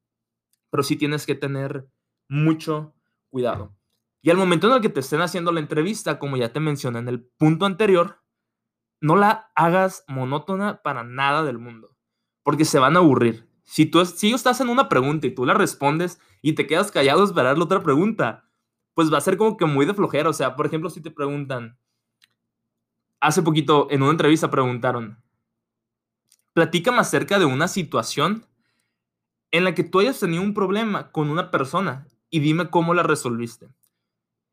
Pero 0.70 0.82
sí 0.82 0.96
tienes 0.96 1.24
que 1.24 1.34
tener 1.34 1.88
mucho 2.28 2.94
cuidado. 3.30 3.74
Y 4.20 4.30
al 4.30 4.36
momento 4.36 4.66
en 4.66 4.74
el 4.74 4.80
que 4.82 4.90
te 4.90 5.00
estén 5.00 5.22
haciendo 5.22 5.50
la 5.50 5.60
entrevista, 5.60 6.18
como 6.18 6.36
ya 6.36 6.52
te 6.52 6.60
mencioné 6.60 6.98
en 6.98 7.08
el 7.08 7.22
punto 7.22 7.64
anterior, 7.64 8.23
no 9.04 9.16
la 9.16 9.50
hagas 9.54 10.02
monótona 10.08 10.80
para 10.80 11.04
nada 11.04 11.44
del 11.44 11.58
mundo, 11.58 11.94
porque 12.42 12.64
se 12.64 12.78
van 12.78 12.96
a 12.96 13.00
aburrir. 13.00 13.46
Si, 13.62 13.84
tú, 13.84 14.02
si 14.06 14.28
ellos 14.28 14.40
estás 14.40 14.62
en 14.62 14.70
una 14.70 14.88
pregunta 14.88 15.26
y 15.26 15.34
tú 15.34 15.44
la 15.44 15.52
respondes 15.52 16.18
y 16.40 16.54
te 16.54 16.66
quedas 16.66 16.90
callado 16.90 17.20
a 17.20 17.26
esperar 17.26 17.58
la 17.58 17.64
otra 17.64 17.82
pregunta, 17.82 18.48
pues 18.94 19.12
va 19.12 19.18
a 19.18 19.20
ser 19.20 19.36
como 19.36 19.58
que 19.58 19.66
muy 19.66 19.84
de 19.84 19.92
flojera. 19.92 20.30
O 20.30 20.32
sea, 20.32 20.56
por 20.56 20.64
ejemplo, 20.64 20.88
si 20.88 21.02
te 21.02 21.10
preguntan, 21.10 21.78
hace 23.20 23.42
poquito 23.42 23.88
en 23.90 24.02
una 24.02 24.12
entrevista 24.12 24.50
preguntaron, 24.50 25.22
platícame 26.54 27.00
acerca 27.00 27.38
de 27.38 27.44
una 27.44 27.68
situación 27.68 28.46
en 29.50 29.64
la 29.64 29.74
que 29.74 29.84
tú 29.84 30.00
hayas 30.00 30.18
tenido 30.18 30.42
un 30.42 30.54
problema 30.54 31.12
con 31.12 31.28
una 31.28 31.50
persona 31.50 32.06
y 32.30 32.40
dime 32.40 32.70
cómo 32.70 32.94
la 32.94 33.02
resolviste. 33.02 33.68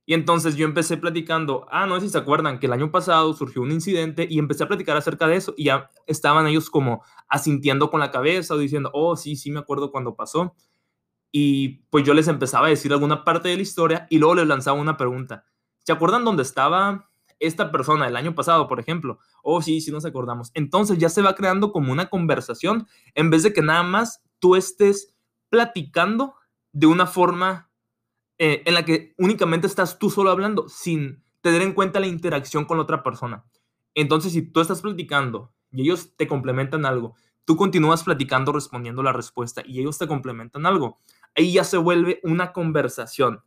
Y 0.05 0.13
entonces 0.13 0.55
yo 0.55 0.65
empecé 0.65 0.97
platicando, 0.97 1.65
ah, 1.69 1.85
no 1.85 1.99
sé 1.99 2.07
si 2.07 2.11
se 2.11 2.17
acuerdan 2.17 2.59
que 2.59 2.65
el 2.65 2.73
año 2.73 2.91
pasado 2.91 3.33
surgió 3.33 3.61
un 3.61 3.71
incidente 3.71 4.27
y 4.29 4.39
empecé 4.39 4.63
a 4.63 4.67
platicar 4.67 4.97
acerca 4.97 5.27
de 5.27 5.35
eso 5.35 5.53
y 5.55 5.65
ya 5.65 5.89
estaban 6.07 6.47
ellos 6.47 6.69
como 6.69 7.03
asintiendo 7.27 7.89
con 7.91 7.99
la 7.99 8.11
cabeza 8.11 8.55
o 8.55 8.57
diciendo, 8.57 8.89
oh, 8.93 9.15
sí, 9.15 9.35
sí 9.35 9.51
me 9.51 9.59
acuerdo 9.59 9.91
cuando 9.91 10.15
pasó. 10.15 10.55
Y 11.31 11.85
pues 11.89 12.03
yo 12.03 12.13
les 12.13 12.27
empezaba 12.27 12.67
a 12.67 12.69
decir 12.69 12.91
alguna 12.91 13.23
parte 13.23 13.49
de 13.49 13.55
la 13.55 13.61
historia 13.61 14.07
y 14.09 14.17
luego 14.17 14.35
les 14.35 14.47
lanzaba 14.47 14.79
una 14.79 14.97
pregunta. 14.97 15.45
¿Se 15.85 15.91
acuerdan 15.91 16.25
dónde 16.25 16.43
estaba 16.43 17.09
esta 17.39 17.71
persona 17.71 18.07
el 18.07 18.15
año 18.15 18.35
pasado, 18.35 18.67
por 18.67 18.79
ejemplo? 18.79 19.19
Oh, 19.43 19.61
sí, 19.61 19.81
sí 19.81 19.91
nos 19.91 20.05
acordamos. 20.05 20.51
Entonces 20.55 20.97
ya 20.97 21.09
se 21.09 21.21
va 21.21 21.35
creando 21.35 21.71
como 21.71 21.91
una 21.91 22.09
conversación 22.09 22.87
en 23.15 23.29
vez 23.29 23.43
de 23.43 23.53
que 23.53 23.61
nada 23.61 23.83
más 23.83 24.21
tú 24.39 24.55
estés 24.55 25.15
platicando 25.49 26.35
de 26.73 26.87
una 26.87 27.07
forma 27.07 27.70
eh, 28.43 28.63
en 28.65 28.73
la 28.73 28.83
que 28.83 29.13
únicamente 29.19 29.67
estás 29.67 29.99
tú 29.99 30.09
solo 30.09 30.31
hablando 30.31 30.67
sin 30.67 31.23
tener 31.41 31.61
en 31.61 31.73
cuenta 31.73 31.99
la 31.99 32.07
interacción 32.07 32.65
con 32.65 32.77
la 32.77 32.83
otra 32.83 33.03
persona. 33.03 33.45
Entonces, 33.93 34.33
si 34.33 34.41
tú 34.41 34.61
estás 34.61 34.81
platicando 34.81 35.53
y 35.71 35.83
ellos 35.83 36.15
te 36.17 36.25
complementan 36.27 36.87
algo, 36.87 37.13
tú 37.45 37.55
continúas 37.55 38.03
platicando 38.03 38.51
respondiendo 38.51 39.03
la 39.03 39.13
respuesta 39.13 39.61
y 39.63 39.79
ellos 39.79 39.99
te 39.99 40.07
complementan 40.07 40.65
algo, 40.65 40.97
ahí 41.37 41.53
ya 41.53 41.63
se 41.63 41.77
vuelve 41.77 42.19
una 42.23 42.51
conversación. 42.51 43.43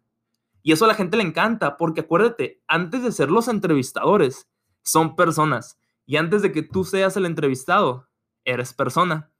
Y 0.62 0.70
eso 0.70 0.84
a 0.84 0.88
la 0.88 0.94
gente 0.94 1.16
le 1.16 1.24
encanta, 1.24 1.76
porque 1.76 2.02
acuérdate, 2.02 2.62
antes 2.68 3.02
de 3.02 3.10
ser 3.10 3.32
los 3.32 3.48
entrevistadores, 3.48 4.48
son 4.84 5.16
personas. 5.16 5.76
Y 6.06 6.18
antes 6.18 6.40
de 6.40 6.52
que 6.52 6.62
tú 6.62 6.84
seas 6.84 7.16
el 7.16 7.26
entrevistado, 7.26 8.06
eres 8.44 8.72
persona. 8.72 9.32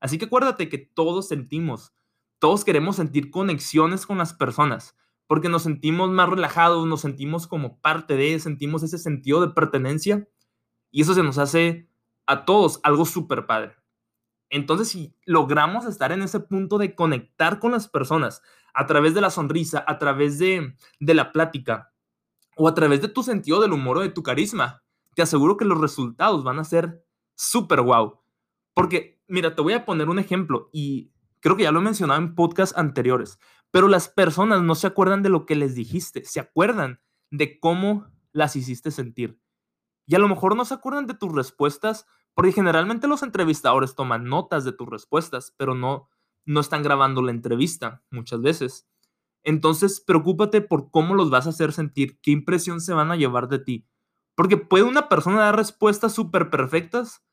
Así 0.00 0.16
que 0.16 0.24
acuérdate 0.24 0.70
que 0.70 0.78
todos 0.78 1.28
sentimos, 1.28 1.92
todos 2.38 2.64
queremos 2.64 2.96
sentir 2.96 3.30
conexiones 3.30 4.06
con 4.06 4.16
las 4.16 4.32
personas 4.32 4.96
porque 5.32 5.48
nos 5.48 5.62
sentimos 5.62 6.10
más 6.10 6.28
relajados, 6.28 6.86
nos 6.86 7.00
sentimos 7.00 7.46
como 7.46 7.80
parte 7.80 8.16
de, 8.16 8.38
sentimos 8.38 8.82
ese 8.82 8.98
sentido 8.98 9.40
de 9.40 9.54
pertenencia 9.54 10.28
y 10.90 11.00
eso 11.00 11.14
se 11.14 11.22
nos 11.22 11.38
hace 11.38 11.88
a 12.26 12.44
todos 12.44 12.80
algo 12.82 13.06
súper 13.06 13.46
padre. 13.46 13.74
Entonces, 14.50 14.88
si 14.88 15.16
logramos 15.24 15.86
estar 15.86 16.12
en 16.12 16.20
ese 16.20 16.38
punto 16.38 16.76
de 16.76 16.94
conectar 16.94 17.60
con 17.60 17.72
las 17.72 17.88
personas 17.88 18.42
a 18.74 18.84
través 18.84 19.14
de 19.14 19.22
la 19.22 19.30
sonrisa, 19.30 19.82
a 19.86 19.98
través 19.98 20.38
de, 20.38 20.76
la 21.00 21.32
plática 21.32 21.94
o 22.58 22.68
a 22.68 22.74
través 22.74 23.00
de 23.00 23.08
tu 23.08 23.22
sentido 23.22 23.62
del 23.62 23.72
humor 23.72 23.96
o 23.96 24.02
de 24.02 24.10
tu 24.10 24.22
carisma, 24.22 24.82
te 25.14 25.22
aseguro 25.22 25.56
que 25.56 25.64
los 25.64 25.80
resultados 25.80 26.44
van 26.44 26.58
a 26.58 26.64
ser 26.64 27.06
súper 27.36 27.80
wow. 27.80 28.20
Porque, 28.74 29.22
mira, 29.28 29.54
te 29.54 29.62
voy 29.62 29.72
a 29.72 29.86
poner 29.86 30.10
un 30.10 30.18
ejemplo 30.18 30.68
y 30.74 31.10
creo 31.40 31.56
que 31.56 31.62
ya 31.62 31.72
lo 31.72 31.80
he 31.80 31.84
mencionado 31.84 32.20
en 32.20 32.34
podcasts 32.34 32.76
anteriores, 32.76 33.38
pero 33.72 33.88
las 33.88 34.08
personas 34.08 34.62
no 34.62 34.76
se 34.76 34.86
acuerdan 34.86 35.22
de 35.22 35.30
lo 35.30 35.46
que 35.46 35.56
les 35.56 35.74
dijiste, 35.74 36.24
se 36.24 36.38
acuerdan 36.38 37.00
de 37.30 37.58
cómo 37.58 38.06
las 38.30 38.54
hiciste 38.54 38.90
sentir. 38.90 39.40
Y 40.06 40.14
a 40.14 40.18
lo 40.18 40.28
mejor 40.28 40.54
no 40.54 40.64
se 40.64 40.74
acuerdan 40.74 41.06
de 41.06 41.14
tus 41.14 41.32
respuestas, 41.32 42.06
porque 42.34 42.52
generalmente 42.52 43.08
los 43.08 43.22
entrevistadores 43.22 43.94
toman 43.94 44.24
notas 44.24 44.64
de 44.64 44.72
tus 44.72 44.88
respuestas, 44.88 45.54
pero 45.56 45.74
no, 45.74 46.10
no 46.44 46.60
están 46.60 46.82
grabando 46.82 47.22
la 47.22 47.30
entrevista 47.30 48.02
muchas 48.10 48.42
veces. 48.42 48.86
Entonces, 49.42 50.00
preocúpate 50.00 50.60
por 50.60 50.90
cómo 50.90 51.14
los 51.14 51.30
vas 51.30 51.46
a 51.46 51.50
hacer 51.50 51.72
sentir, 51.72 52.20
qué 52.20 52.30
impresión 52.30 52.80
se 52.80 52.92
van 52.92 53.10
a 53.10 53.16
llevar 53.16 53.48
de 53.48 53.58
ti. 53.58 53.86
Porque 54.34 54.58
puede 54.58 54.84
una 54.84 55.08
persona 55.08 55.40
dar 55.40 55.56
respuestas 55.56 56.12
súper 56.12 56.50
perfectas, 56.50 57.24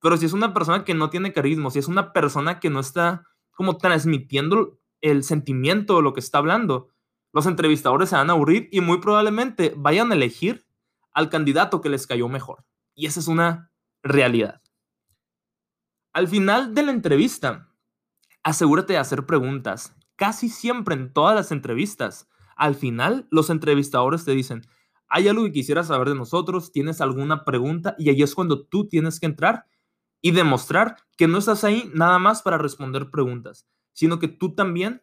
pero 0.00 0.16
si 0.16 0.26
es 0.26 0.32
una 0.32 0.54
persona 0.54 0.84
que 0.84 0.94
no 0.94 1.10
tiene 1.10 1.32
carisma, 1.32 1.70
si 1.70 1.80
es 1.80 1.88
una 1.88 2.12
persona 2.12 2.60
que 2.60 2.70
no 2.70 2.78
está 2.78 3.24
como 3.50 3.78
transmitiendo 3.78 4.77
el 5.00 5.24
sentimiento 5.24 5.96
de 5.96 6.02
lo 6.02 6.12
que 6.12 6.20
está 6.20 6.38
hablando, 6.38 6.88
los 7.32 7.46
entrevistadores 7.46 8.10
se 8.10 8.16
van 8.16 8.30
a 8.30 8.32
aburrir 8.32 8.68
y 8.72 8.80
muy 8.80 8.98
probablemente 8.98 9.74
vayan 9.76 10.10
a 10.10 10.14
elegir 10.14 10.66
al 11.12 11.28
candidato 11.28 11.80
que 11.80 11.88
les 11.88 12.06
cayó 12.06 12.28
mejor. 12.28 12.64
Y 12.94 13.06
esa 13.06 13.20
es 13.20 13.28
una 13.28 13.70
realidad. 14.02 14.62
Al 16.12 16.28
final 16.28 16.74
de 16.74 16.82
la 16.82 16.92
entrevista, 16.92 17.68
asegúrate 18.42 18.94
de 18.94 18.98
hacer 18.98 19.26
preguntas. 19.26 19.94
Casi 20.16 20.48
siempre 20.48 20.94
en 20.94 21.12
todas 21.12 21.34
las 21.36 21.52
entrevistas, 21.52 22.28
al 22.56 22.74
final 22.74 23.28
los 23.30 23.50
entrevistadores 23.50 24.24
te 24.24 24.32
dicen, 24.32 24.62
¿hay 25.08 25.28
algo 25.28 25.44
que 25.44 25.52
quisieras 25.52 25.88
saber 25.88 26.08
de 26.08 26.16
nosotros? 26.16 26.72
¿Tienes 26.72 27.00
alguna 27.00 27.44
pregunta? 27.44 27.94
Y 27.98 28.10
ahí 28.10 28.22
es 28.22 28.34
cuando 28.34 28.66
tú 28.66 28.88
tienes 28.88 29.20
que 29.20 29.26
entrar 29.26 29.66
y 30.20 30.32
demostrar 30.32 30.96
que 31.16 31.28
no 31.28 31.38
estás 31.38 31.62
ahí 31.62 31.90
nada 31.94 32.18
más 32.18 32.42
para 32.42 32.58
responder 32.58 33.10
preguntas, 33.10 33.68
sino 33.98 34.20
que 34.20 34.28
tú 34.28 34.54
también 34.54 35.02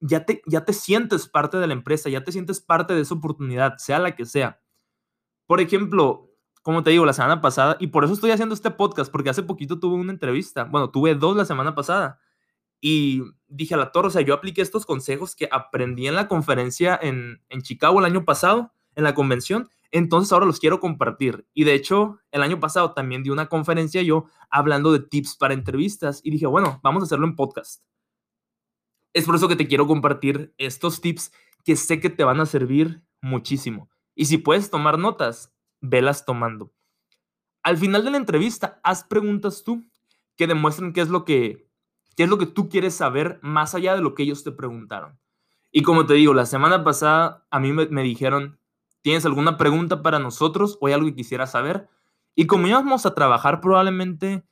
ya 0.00 0.26
te, 0.26 0.42
ya 0.46 0.64
te 0.64 0.72
sientes 0.72 1.28
parte 1.28 1.58
de 1.58 1.66
la 1.68 1.74
empresa, 1.74 2.08
ya 2.08 2.24
te 2.24 2.32
sientes 2.32 2.60
parte 2.60 2.92
de 2.92 3.02
esa 3.02 3.14
oportunidad, 3.14 3.76
sea 3.76 4.00
la 4.00 4.16
que 4.16 4.26
sea. 4.26 4.60
Por 5.46 5.60
ejemplo, 5.60 6.32
como 6.60 6.82
te 6.82 6.90
digo, 6.90 7.06
la 7.06 7.12
semana 7.12 7.40
pasada, 7.40 7.76
y 7.78 7.86
por 7.86 8.02
eso 8.02 8.14
estoy 8.14 8.32
haciendo 8.32 8.56
este 8.56 8.72
podcast, 8.72 9.12
porque 9.12 9.30
hace 9.30 9.44
poquito 9.44 9.78
tuve 9.78 9.94
una 9.94 10.10
entrevista, 10.10 10.64
bueno, 10.64 10.90
tuve 10.90 11.14
dos 11.14 11.36
la 11.36 11.44
semana 11.44 11.76
pasada, 11.76 12.18
y 12.80 13.22
dije 13.46 13.74
a 13.74 13.76
la 13.76 13.92
torre, 13.92 14.08
o 14.08 14.10
sea, 14.10 14.22
yo 14.22 14.34
apliqué 14.34 14.60
estos 14.60 14.86
consejos 14.86 15.36
que 15.36 15.48
aprendí 15.52 16.08
en 16.08 16.16
la 16.16 16.26
conferencia 16.26 16.98
en, 17.00 17.44
en 17.48 17.62
Chicago 17.62 18.00
el 18.00 18.06
año 18.06 18.24
pasado, 18.24 18.72
en 18.96 19.04
la 19.04 19.14
convención, 19.14 19.68
entonces 19.92 20.32
ahora 20.32 20.46
los 20.46 20.58
quiero 20.58 20.80
compartir. 20.80 21.46
Y 21.54 21.62
de 21.62 21.74
hecho, 21.74 22.18
el 22.32 22.42
año 22.42 22.58
pasado 22.58 22.92
también 22.92 23.22
di 23.22 23.30
una 23.30 23.46
conferencia 23.46 24.02
yo 24.02 24.24
hablando 24.50 24.90
de 24.90 24.98
tips 24.98 25.36
para 25.36 25.54
entrevistas 25.54 26.22
y 26.24 26.32
dije, 26.32 26.46
bueno, 26.46 26.80
vamos 26.82 27.04
a 27.04 27.06
hacerlo 27.06 27.24
en 27.24 27.36
podcast. 27.36 27.84
Es 29.16 29.24
por 29.24 29.34
eso 29.34 29.48
que 29.48 29.56
te 29.56 29.66
quiero 29.66 29.86
compartir 29.86 30.52
estos 30.58 31.00
tips 31.00 31.32
que 31.64 31.74
sé 31.74 32.00
que 32.00 32.10
te 32.10 32.22
van 32.22 32.38
a 32.38 32.44
servir 32.44 33.02
muchísimo. 33.22 33.88
Y 34.14 34.26
si 34.26 34.36
puedes 34.36 34.68
tomar 34.68 34.98
notas, 34.98 35.54
velas 35.80 36.26
tomando. 36.26 36.74
Al 37.62 37.78
final 37.78 38.04
de 38.04 38.10
la 38.10 38.18
entrevista, 38.18 38.78
haz 38.84 39.04
preguntas 39.04 39.64
tú 39.64 39.82
que 40.36 40.46
demuestren 40.46 40.92
qué 40.92 41.00
es 41.00 41.08
lo 41.08 41.24
que, 41.24 41.66
qué 42.14 42.24
es 42.24 42.28
lo 42.28 42.36
que 42.36 42.44
tú 42.44 42.68
quieres 42.68 42.94
saber 42.94 43.38
más 43.40 43.74
allá 43.74 43.94
de 43.94 44.02
lo 44.02 44.14
que 44.14 44.22
ellos 44.22 44.44
te 44.44 44.52
preguntaron. 44.52 45.18
Y 45.72 45.80
como 45.80 46.04
te 46.04 46.12
digo, 46.12 46.34
la 46.34 46.44
semana 46.44 46.84
pasada 46.84 47.46
a 47.50 47.58
mí 47.58 47.72
me, 47.72 48.02
dijeron, 48.02 48.60
¿tienes 49.00 49.24
alguna 49.24 49.56
pregunta 49.56 50.02
para 50.02 50.18
nosotros 50.18 50.76
o 50.82 50.88
hay 50.88 50.92
algo 50.92 51.06
que 51.06 51.14
quisieras 51.14 51.52
saber? 51.52 51.88
Y 52.34 52.46
como 52.46 52.66
íbamos 52.66 53.06
a 53.06 53.14
trabajar 53.14 53.62
probablemente 53.62 54.44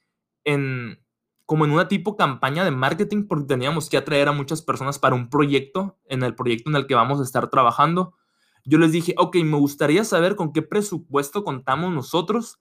en, 0.42 1.03
como 1.46 1.64
en 1.64 1.72
una 1.72 1.88
tipo 1.88 2.16
campaña 2.16 2.64
de 2.64 2.70
marketing 2.70 3.26
porque 3.28 3.46
teníamos 3.46 3.90
que 3.90 3.96
atraer 3.96 4.28
a 4.28 4.32
muchas 4.32 4.62
personas 4.62 4.98
para 4.98 5.14
un 5.14 5.28
proyecto, 5.28 5.98
en 6.06 6.22
el 6.22 6.34
proyecto 6.34 6.70
en 6.70 6.76
el 6.76 6.86
que 6.86 6.94
vamos 6.94 7.20
a 7.20 7.24
estar 7.24 7.50
trabajando. 7.50 8.14
Yo 8.64 8.78
les 8.78 8.92
dije, 8.92 9.14
ok, 9.18 9.36
me 9.44 9.58
gustaría 9.58 10.04
saber 10.04 10.36
con 10.36 10.52
qué 10.52 10.62
presupuesto 10.62 11.44
contamos 11.44 11.92
nosotros 11.92 12.60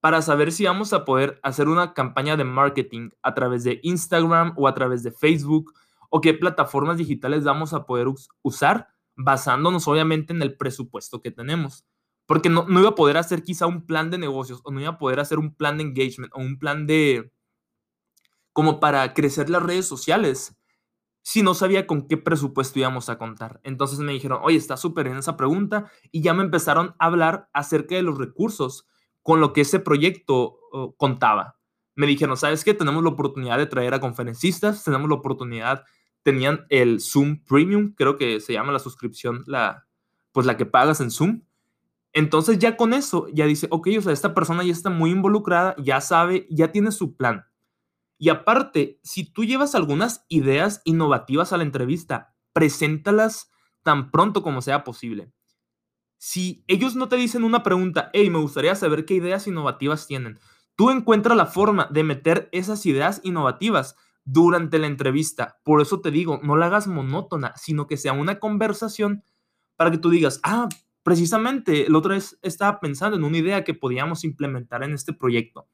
para 0.00 0.20
saber 0.20 0.52
si 0.52 0.64
vamos 0.64 0.92
a 0.92 1.04
poder 1.04 1.38
hacer 1.42 1.68
una 1.68 1.94
campaña 1.94 2.36
de 2.36 2.44
marketing 2.44 3.10
a 3.22 3.34
través 3.34 3.64
de 3.64 3.80
Instagram 3.82 4.52
o 4.56 4.66
a 4.66 4.74
través 4.74 5.02
de 5.02 5.12
Facebook 5.12 5.72
o 6.10 6.20
qué 6.20 6.34
plataformas 6.34 6.98
digitales 6.98 7.44
vamos 7.44 7.72
a 7.72 7.86
poder 7.86 8.08
usar 8.42 8.88
basándonos 9.16 9.86
obviamente 9.86 10.32
en 10.32 10.42
el 10.42 10.56
presupuesto 10.56 11.22
que 11.22 11.30
tenemos. 11.30 11.86
Porque 12.26 12.48
no, 12.48 12.66
no 12.68 12.80
iba 12.80 12.90
a 12.90 12.94
poder 12.94 13.16
hacer 13.16 13.42
quizá 13.42 13.66
un 13.66 13.86
plan 13.86 14.10
de 14.10 14.18
negocios 14.18 14.60
o 14.64 14.72
no 14.72 14.80
iba 14.80 14.90
a 14.90 14.98
poder 14.98 15.20
hacer 15.20 15.38
un 15.38 15.54
plan 15.54 15.76
de 15.78 15.84
engagement 15.84 16.32
o 16.34 16.40
un 16.40 16.58
plan 16.58 16.86
de, 16.86 17.32
como 18.54 18.80
para 18.80 19.12
crecer 19.12 19.50
las 19.50 19.62
redes 19.62 19.86
sociales 19.86 20.56
si 21.24 21.42
no 21.42 21.54
sabía 21.54 21.86
con 21.86 22.06
qué 22.06 22.18
presupuesto 22.18 22.78
íbamos 22.78 23.08
a 23.08 23.16
contar. 23.16 23.58
Entonces 23.64 23.98
me 23.98 24.12
dijeron, 24.12 24.40
oye, 24.42 24.58
está 24.58 24.76
súper 24.76 25.06
en 25.06 25.16
esa 25.16 25.36
pregunta 25.38 25.90
y 26.12 26.20
ya 26.20 26.34
me 26.34 26.44
empezaron 26.44 26.94
a 26.98 27.06
hablar 27.06 27.48
acerca 27.54 27.94
de 27.94 28.02
los 28.02 28.18
recursos 28.18 28.86
con 29.22 29.40
lo 29.40 29.54
que 29.54 29.62
ese 29.62 29.80
proyecto 29.80 30.58
oh, 30.70 30.94
contaba. 30.96 31.56
Me 31.96 32.06
dijeron, 32.06 32.36
¿sabes 32.36 32.62
qué? 32.62 32.74
Tenemos 32.74 33.02
la 33.02 33.08
oportunidad 33.08 33.56
de 33.56 33.66
traer 33.66 33.94
a 33.94 34.00
conferencistas, 34.00 34.84
tenemos 34.84 35.08
la 35.08 35.14
oportunidad, 35.16 35.84
tenían 36.22 36.66
el 36.68 37.00
Zoom 37.00 37.42
Premium, 37.42 37.94
creo 37.96 38.18
que 38.18 38.38
se 38.40 38.52
llama 38.52 38.72
la 38.72 38.78
suscripción, 38.78 39.44
la, 39.46 39.86
pues 40.30 40.46
la 40.46 40.58
que 40.58 40.66
pagas 40.66 41.00
en 41.00 41.10
Zoom. 41.10 41.40
Entonces 42.12 42.58
ya 42.58 42.76
con 42.76 42.92
eso, 42.92 43.28
ya 43.32 43.46
dice, 43.46 43.66
ok, 43.70 43.88
o 43.98 44.02
sea, 44.02 44.12
esta 44.12 44.34
persona 44.34 44.62
ya 44.62 44.72
está 44.72 44.90
muy 44.90 45.10
involucrada, 45.10 45.74
ya 45.78 46.02
sabe, 46.02 46.46
ya 46.50 46.70
tiene 46.70 46.92
su 46.92 47.16
plan. 47.16 47.46
Y 48.18 48.28
aparte, 48.28 49.00
si 49.02 49.24
tú 49.24 49.44
llevas 49.44 49.74
algunas 49.74 50.24
ideas 50.28 50.82
innovativas 50.84 51.52
a 51.52 51.56
la 51.56 51.64
entrevista, 51.64 52.34
preséntalas 52.52 53.50
tan 53.82 54.10
pronto 54.10 54.42
como 54.42 54.62
sea 54.62 54.84
posible. 54.84 55.32
Si 56.18 56.64
ellos 56.68 56.96
no 56.96 57.08
te 57.08 57.16
dicen 57.16 57.44
una 57.44 57.62
pregunta, 57.62 58.10
hey, 58.12 58.30
me 58.30 58.38
gustaría 58.38 58.74
saber 58.74 59.04
qué 59.04 59.14
ideas 59.14 59.46
innovativas 59.46 60.06
tienen, 60.06 60.38
tú 60.74 60.90
encuentras 60.90 61.36
la 61.36 61.46
forma 61.46 61.88
de 61.90 62.02
meter 62.02 62.48
esas 62.52 62.86
ideas 62.86 63.20
innovativas 63.24 63.96
durante 64.24 64.78
la 64.78 64.86
entrevista. 64.86 65.60
Por 65.64 65.82
eso 65.82 66.00
te 66.00 66.10
digo, 66.10 66.40
no 66.42 66.56
la 66.56 66.66
hagas 66.66 66.86
monótona, 66.86 67.52
sino 67.56 67.86
que 67.86 67.96
sea 67.96 68.12
una 68.12 68.38
conversación 68.38 69.22
para 69.76 69.90
que 69.90 69.98
tú 69.98 70.08
digas, 70.08 70.40
ah, 70.44 70.68
precisamente, 71.02 71.86
la 71.88 71.98
otra 71.98 72.14
vez 72.14 72.38
estaba 72.42 72.80
pensando 72.80 73.16
en 73.16 73.24
una 73.24 73.38
idea 73.38 73.64
que 73.64 73.74
podíamos 73.74 74.24
implementar 74.24 74.82
en 74.82 74.94
este 74.94 75.12
proyecto. 75.12 75.68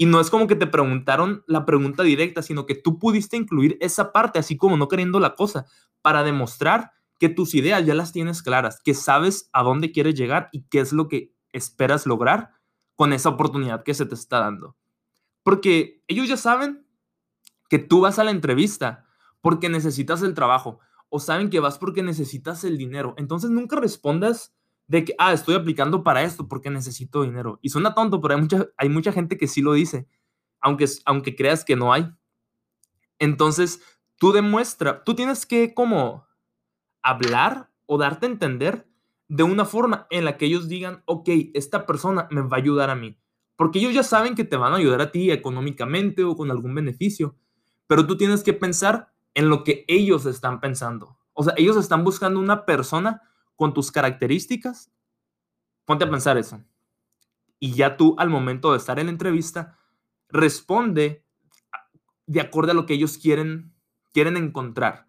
Y 0.00 0.06
no 0.06 0.18
es 0.18 0.30
como 0.30 0.46
que 0.46 0.56
te 0.56 0.66
preguntaron 0.66 1.44
la 1.46 1.66
pregunta 1.66 2.02
directa, 2.02 2.40
sino 2.40 2.64
que 2.64 2.74
tú 2.74 2.98
pudiste 2.98 3.36
incluir 3.36 3.76
esa 3.82 4.12
parte, 4.12 4.38
así 4.38 4.56
como 4.56 4.78
no 4.78 4.88
queriendo 4.88 5.20
la 5.20 5.34
cosa, 5.34 5.66
para 6.00 6.22
demostrar 6.22 6.92
que 7.18 7.28
tus 7.28 7.54
ideas 7.54 7.84
ya 7.84 7.94
las 7.94 8.10
tienes 8.10 8.42
claras, 8.42 8.80
que 8.82 8.94
sabes 8.94 9.50
a 9.52 9.62
dónde 9.62 9.92
quieres 9.92 10.14
llegar 10.14 10.48
y 10.52 10.62
qué 10.70 10.80
es 10.80 10.94
lo 10.94 11.06
que 11.06 11.34
esperas 11.52 12.06
lograr 12.06 12.52
con 12.96 13.12
esa 13.12 13.28
oportunidad 13.28 13.84
que 13.84 13.92
se 13.92 14.06
te 14.06 14.14
está 14.14 14.38
dando. 14.40 14.74
Porque 15.42 16.02
ellos 16.08 16.26
ya 16.30 16.38
saben 16.38 16.86
que 17.68 17.78
tú 17.78 18.00
vas 18.00 18.18
a 18.18 18.24
la 18.24 18.30
entrevista 18.30 19.04
porque 19.42 19.68
necesitas 19.68 20.22
el 20.22 20.32
trabajo 20.32 20.78
o 21.10 21.20
saben 21.20 21.50
que 21.50 21.60
vas 21.60 21.76
porque 21.76 22.02
necesitas 22.02 22.64
el 22.64 22.78
dinero. 22.78 23.12
Entonces 23.18 23.50
nunca 23.50 23.76
respondas 23.76 24.56
de 24.90 25.04
que, 25.04 25.14
ah, 25.18 25.32
estoy 25.32 25.54
aplicando 25.54 26.02
para 26.02 26.24
esto 26.24 26.48
porque 26.48 26.68
necesito 26.68 27.22
dinero. 27.22 27.60
Y 27.62 27.68
suena 27.68 27.94
tonto, 27.94 28.20
pero 28.20 28.34
hay 28.34 28.40
mucha, 28.40 28.66
hay 28.76 28.88
mucha 28.88 29.12
gente 29.12 29.38
que 29.38 29.46
sí 29.46 29.62
lo 29.62 29.72
dice, 29.72 30.08
aunque, 30.60 30.84
aunque 31.04 31.36
creas 31.36 31.64
que 31.64 31.76
no 31.76 31.92
hay. 31.92 32.10
Entonces, 33.20 33.80
tú 34.16 34.32
demuestra, 34.32 35.04
tú 35.04 35.14
tienes 35.14 35.46
que 35.46 35.74
como 35.74 36.26
hablar 37.02 37.70
o 37.86 37.98
darte 37.98 38.26
a 38.26 38.30
entender 38.30 38.88
de 39.28 39.44
una 39.44 39.64
forma 39.64 40.08
en 40.10 40.24
la 40.24 40.36
que 40.36 40.46
ellos 40.46 40.66
digan, 40.66 41.04
ok, 41.04 41.28
esta 41.54 41.86
persona 41.86 42.26
me 42.32 42.40
va 42.40 42.56
a 42.56 42.60
ayudar 42.60 42.90
a 42.90 42.96
mí. 42.96 43.16
Porque 43.54 43.78
ellos 43.78 43.94
ya 43.94 44.02
saben 44.02 44.34
que 44.34 44.42
te 44.42 44.56
van 44.56 44.72
a 44.72 44.78
ayudar 44.78 45.00
a 45.02 45.12
ti 45.12 45.30
económicamente 45.30 46.24
o 46.24 46.34
con 46.34 46.50
algún 46.50 46.74
beneficio, 46.74 47.36
pero 47.86 48.08
tú 48.08 48.16
tienes 48.16 48.42
que 48.42 48.54
pensar 48.54 49.12
en 49.34 49.50
lo 49.50 49.62
que 49.62 49.84
ellos 49.86 50.26
están 50.26 50.58
pensando. 50.58 51.16
O 51.32 51.44
sea, 51.44 51.54
ellos 51.56 51.76
están 51.76 52.02
buscando 52.02 52.40
una 52.40 52.64
persona 52.64 53.22
con 53.60 53.74
tus 53.74 53.92
características, 53.92 54.90
ponte 55.84 56.04
a 56.04 56.10
pensar 56.10 56.38
eso. 56.38 56.64
Y 57.58 57.74
ya 57.74 57.98
tú 57.98 58.14
al 58.16 58.30
momento 58.30 58.70
de 58.70 58.78
estar 58.78 58.98
en 58.98 59.04
la 59.04 59.12
entrevista, 59.12 59.78
responde 60.30 61.26
de 62.26 62.40
acuerdo 62.40 62.72
a 62.72 62.74
lo 62.74 62.86
que 62.86 62.94
ellos 62.94 63.18
quieren, 63.18 63.74
quieren 64.14 64.38
encontrar. 64.38 65.08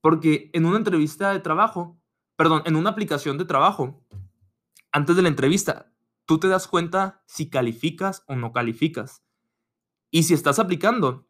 Porque 0.00 0.48
en 0.52 0.64
una 0.64 0.76
entrevista 0.76 1.32
de 1.32 1.40
trabajo, 1.40 2.00
perdón, 2.36 2.62
en 2.66 2.76
una 2.76 2.90
aplicación 2.90 3.36
de 3.36 3.46
trabajo, 3.46 4.00
antes 4.92 5.16
de 5.16 5.22
la 5.22 5.28
entrevista, 5.28 5.92
tú 6.24 6.38
te 6.38 6.46
das 6.46 6.68
cuenta 6.68 7.24
si 7.26 7.50
calificas 7.50 8.22
o 8.28 8.36
no 8.36 8.52
calificas. 8.52 9.24
Y 10.08 10.22
si 10.22 10.34
estás 10.34 10.60
aplicando, 10.60 11.26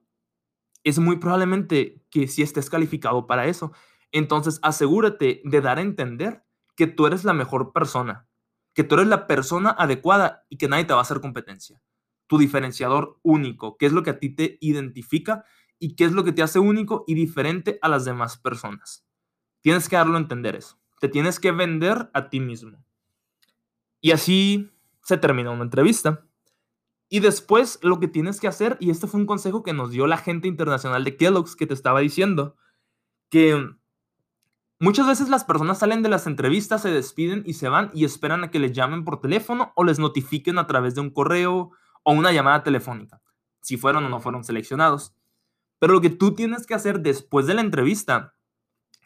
es 0.84 0.98
muy 0.98 1.16
probablemente 1.16 2.04
que 2.10 2.28
si 2.28 2.42
estés 2.42 2.68
calificado 2.68 3.26
para 3.26 3.46
eso. 3.46 3.72
Entonces, 4.12 4.60
asegúrate 4.62 5.40
de 5.44 5.60
dar 5.60 5.78
a 5.78 5.82
entender 5.82 6.44
que 6.76 6.86
tú 6.86 7.06
eres 7.06 7.24
la 7.24 7.32
mejor 7.32 7.72
persona, 7.72 8.28
que 8.74 8.84
tú 8.84 8.94
eres 8.94 9.08
la 9.08 9.26
persona 9.26 9.70
adecuada 9.70 10.44
y 10.48 10.58
que 10.58 10.68
nadie 10.68 10.84
te 10.84 10.92
va 10.92 11.00
a 11.00 11.02
hacer 11.02 11.20
competencia. 11.20 11.82
Tu 12.26 12.38
diferenciador 12.38 13.18
único, 13.22 13.76
qué 13.76 13.86
es 13.86 13.92
lo 13.92 14.02
que 14.02 14.10
a 14.10 14.18
ti 14.18 14.30
te 14.34 14.58
identifica 14.60 15.44
y 15.78 15.96
qué 15.96 16.04
es 16.04 16.12
lo 16.12 16.24
que 16.24 16.32
te 16.32 16.42
hace 16.42 16.58
único 16.58 17.04
y 17.06 17.14
diferente 17.14 17.78
a 17.82 17.88
las 17.88 18.04
demás 18.04 18.38
personas. 18.38 19.04
Tienes 19.60 19.88
que 19.88 19.96
darlo 19.96 20.16
a 20.16 20.20
entender 20.20 20.56
eso. 20.56 20.78
Te 21.00 21.08
tienes 21.08 21.40
que 21.40 21.50
vender 21.50 22.10
a 22.14 22.30
ti 22.30 22.40
mismo. 22.40 22.84
Y 24.00 24.12
así 24.12 24.70
se 25.02 25.16
termina 25.16 25.50
una 25.50 25.64
entrevista. 25.64 26.26
Y 27.08 27.20
después 27.20 27.78
lo 27.82 28.00
que 28.00 28.08
tienes 28.08 28.40
que 28.40 28.48
hacer, 28.48 28.76
y 28.80 28.90
este 28.90 29.06
fue 29.06 29.20
un 29.20 29.26
consejo 29.26 29.62
que 29.62 29.72
nos 29.72 29.90
dio 29.90 30.06
la 30.06 30.16
gente 30.16 30.48
internacional 30.48 31.04
de 31.04 31.16
Kellogg's 31.16 31.56
que 31.56 31.66
te 31.66 31.74
estaba 31.74 32.00
diciendo, 32.00 32.56
que 33.28 33.76
muchas 34.82 35.06
veces 35.06 35.28
las 35.28 35.44
personas 35.44 35.78
salen 35.78 36.02
de 36.02 36.08
las 36.08 36.26
entrevistas, 36.26 36.82
se 36.82 36.90
despiden 36.90 37.44
y 37.46 37.54
se 37.54 37.68
van 37.68 37.90
y 37.94 38.04
esperan 38.04 38.42
a 38.42 38.50
que 38.50 38.58
les 38.58 38.72
llamen 38.72 39.04
por 39.04 39.20
teléfono 39.20 39.72
o 39.76 39.84
les 39.84 40.00
notifiquen 40.00 40.58
a 40.58 40.66
través 40.66 40.96
de 40.96 41.00
un 41.00 41.10
correo 41.10 41.70
o 42.02 42.12
una 42.12 42.32
llamada 42.32 42.64
telefónica, 42.64 43.22
si 43.60 43.76
fueron 43.76 44.04
o 44.04 44.08
no 44.08 44.20
fueron 44.20 44.42
seleccionados. 44.42 45.14
Pero 45.78 45.92
lo 45.92 46.00
que 46.00 46.10
tú 46.10 46.34
tienes 46.34 46.66
que 46.66 46.74
hacer 46.74 47.00
después 47.00 47.46
de 47.46 47.54
la 47.54 47.60
entrevista, 47.60 48.34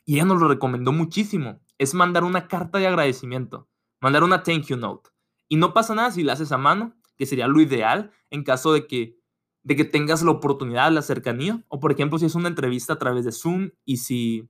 y 0.06 0.14
ella 0.14 0.24
nos 0.24 0.40
lo 0.40 0.48
recomendó 0.48 0.92
muchísimo, 0.92 1.60
es 1.78 1.92
mandar 1.92 2.24
una 2.24 2.48
carta 2.48 2.78
de 2.78 2.86
agradecimiento, 2.86 3.68
mandar 4.00 4.24
una 4.24 4.42
thank 4.42 4.64
you 4.64 4.76
note. 4.78 5.10
Y 5.48 5.56
no 5.56 5.74
pasa 5.74 5.94
nada 5.94 6.10
si 6.10 6.22
la 6.22 6.32
haces 6.32 6.52
a 6.52 6.58
mano, 6.58 6.94
que 7.18 7.26
sería 7.26 7.48
lo 7.48 7.60
ideal 7.60 8.12
en 8.30 8.44
caso 8.44 8.72
de 8.72 8.86
que, 8.86 9.18
de 9.62 9.76
que 9.76 9.84
tengas 9.84 10.22
la 10.22 10.30
oportunidad, 10.30 10.90
la 10.90 11.02
cercanía, 11.02 11.62
o 11.68 11.80
por 11.80 11.92
ejemplo 11.92 12.18
si 12.18 12.24
es 12.24 12.34
una 12.34 12.48
entrevista 12.48 12.94
a 12.94 12.98
través 12.98 13.26
de 13.26 13.32
Zoom 13.32 13.72
y 13.84 13.98
si 13.98 14.48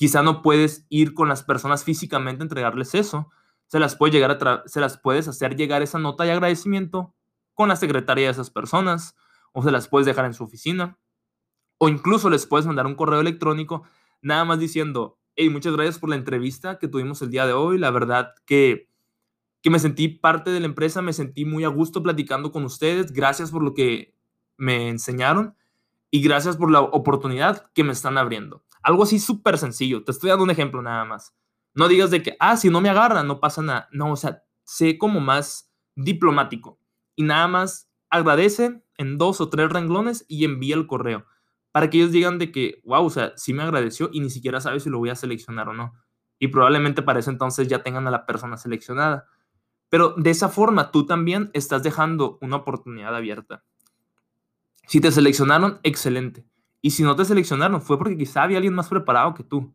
quizá 0.00 0.22
no 0.22 0.40
puedes 0.40 0.86
ir 0.88 1.12
con 1.12 1.28
las 1.28 1.42
personas 1.42 1.84
físicamente 1.84 2.42
a 2.42 2.44
entregarles 2.44 2.94
eso, 2.94 3.28
se 3.66 3.78
las, 3.78 3.96
puede 3.96 4.14
llegar 4.14 4.30
a 4.30 4.62
se 4.64 4.80
las 4.80 4.96
puedes 4.96 5.28
hacer 5.28 5.56
llegar 5.56 5.82
esa 5.82 5.98
nota 5.98 6.24
de 6.24 6.32
agradecimiento 6.32 7.14
con 7.52 7.68
la 7.68 7.76
secretaria 7.76 8.24
de 8.24 8.30
esas 8.30 8.48
personas, 8.48 9.14
o 9.52 9.62
se 9.62 9.70
las 9.70 9.88
puedes 9.88 10.06
dejar 10.06 10.24
en 10.24 10.32
su 10.32 10.42
oficina, 10.42 10.96
o 11.76 11.90
incluso 11.90 12.30
les 12.30 12.46
puedes 12.46 12.64
mandar 12.64 12.86
un 12.86 12.94
correo 12.94 13.20
electrónico 13.20 13.82
nada 14.22 14.46
más 14.46 14.58
diciendo, 14.58 15.18
hey, 15.36 15.50
muchas 15.50 15.74
gracias 15.74 15.98
por 15.98 16.08
la 16.08 16.16
entrevista 16.16 16.78
que 16.78 16.88
tuvimos 16.88 17.20
el 17.20 17.30
día 17.30 17.44
de 17.44 17.52
hoy, 17.52 17.76
la 17.76 17.90
verdad 17.90 18.32
que 18.46 18.88
que 19.62 19.68
me 19.68 19.78
sentí 19.78 20.08
parte 20.08 20.48
de 20.48 20.60
la 20.60 20.66
empresa, 20.66 21.02
me 21.02 21.12
sentí 21.12 21.44
muy 21.44 21.64
a 21.64 21.68
gusto 21.68 22.02
platicando 22.02 22.52
con 22.52 22.64
ustedes. 22.64 23.12
Gracias 23.12 23.50
por 23.50 23.62
lo 23.62 23.74
que 23.74 24.14
me 24.56 24.88
enseñaron 24.88 25.56
y 26.10 26.22
gracias 26.22 26.56
por 26.56 26.70
la 26.70 26.80
oportunidad 26.80 27.70
que 27.74 27.84
me 27.84 27.92
están 27.92 28.16
abriendo. 28.16 28.64
Algo 28.82 29.02
así 29.02 29.18
súper 29.18 29.58
sencillo. 29.58 30.04
Te 30.04 30.12
estoy 30.12 30.30
dando 30.30 30.44
un 30.44 30.50
ejemplo 30.50 30.82
nada 30.82 31.04
más. 31.04 31.34
No 31.74 31.88
digas 31.88 32.10
de 32.10 32.22
que, 32.22 32.36
ah, 32.40 32.56
si 32.56 32.70
no 32.70 32.80
me 32.80 32.88
agarran, 32.88 33.26
no 33.26 33.40
pasa 33.40 33.62
nada. 33.62 33.88
No, 33.92 34.12
o 34.12 34.16
sea, 34.16 34.42
sé 34.64 34.98
como 34.98 35.20
más 35.20 35.70
diplomático 35.94 36.80
y 37.16 37.22
nada 37.22 37.46
más 37.48 37.90
agradece 38.08 38.82
en 38.96 39.18
dos 39.18 39.40
o 39.40 39.48
tres 39.48 39.70
renglones 39.70 40.24
y 40.28 40.44
envía 40.44 40.74
el 40.74 40.86
correo 40.86 41.26
para 41.72 41.88
que 41.88 41.98
ellos 41.98 42.12
digan 42.12 42.38
de 42.38 42.50
que, 42.50 42.80
wow, 42.84 43.04
o 43.04 43.10
sea, 43.10 43.32
sí 43.36 43.52
me 43.52 43.62
agradeció 43.62 44.10
y 44.12 44.20
ni 44.20 44.30
siquiera 44.30 44.60
sabe 44.60 44.80
si 44.80 44.90
lo 44.90 44.98
voy 44.98 45.10
a 45.10 45.14
seleccionar 45.14 45.68
o 45.68 45.72
no. 45.72 45.94
Y 46.38 46.48
probablemente 46.48 47.02
para 47.02 47.20
eso 47.20 47.30
entonces 47.30 47.68
ya 47.68 47.82
tengan 47.82 48.06
a 48.08 48.10
la 48.10 48.26
persona 48.26 48.56
seleccionada. 48.56 49.26
Pero 49.88 50.14
de 50.16 50.30
esa 50.30 50.48
forma 50.48 50.90
tú 50.90 51.06
también 51.06 51.50
estás 51.52 51.82
dejando 51.82 52.38
una 52.40 52.56
oportunidad 52.56 53.14
abierta. 53.14 53.64
Si 54.86 55.00
te 55.00 55.12
seleccionaron, 55.12 55.78
excelente. 55.82 56.44
Y 56.82 56.92
si 56.92 57.02
no 57.02 57.14
te 57.16 57.24
seleccionaron, 57.24 57.82
fue 57.82 57.98
porque 57.98 58.16
quizá 58.16 58.42
había 58.42 58.58
alguien 58.58 58.74
más 58.74 58.88
preparado 58.88 59.34
que 59.34 59.44
tú. 59.44 59.74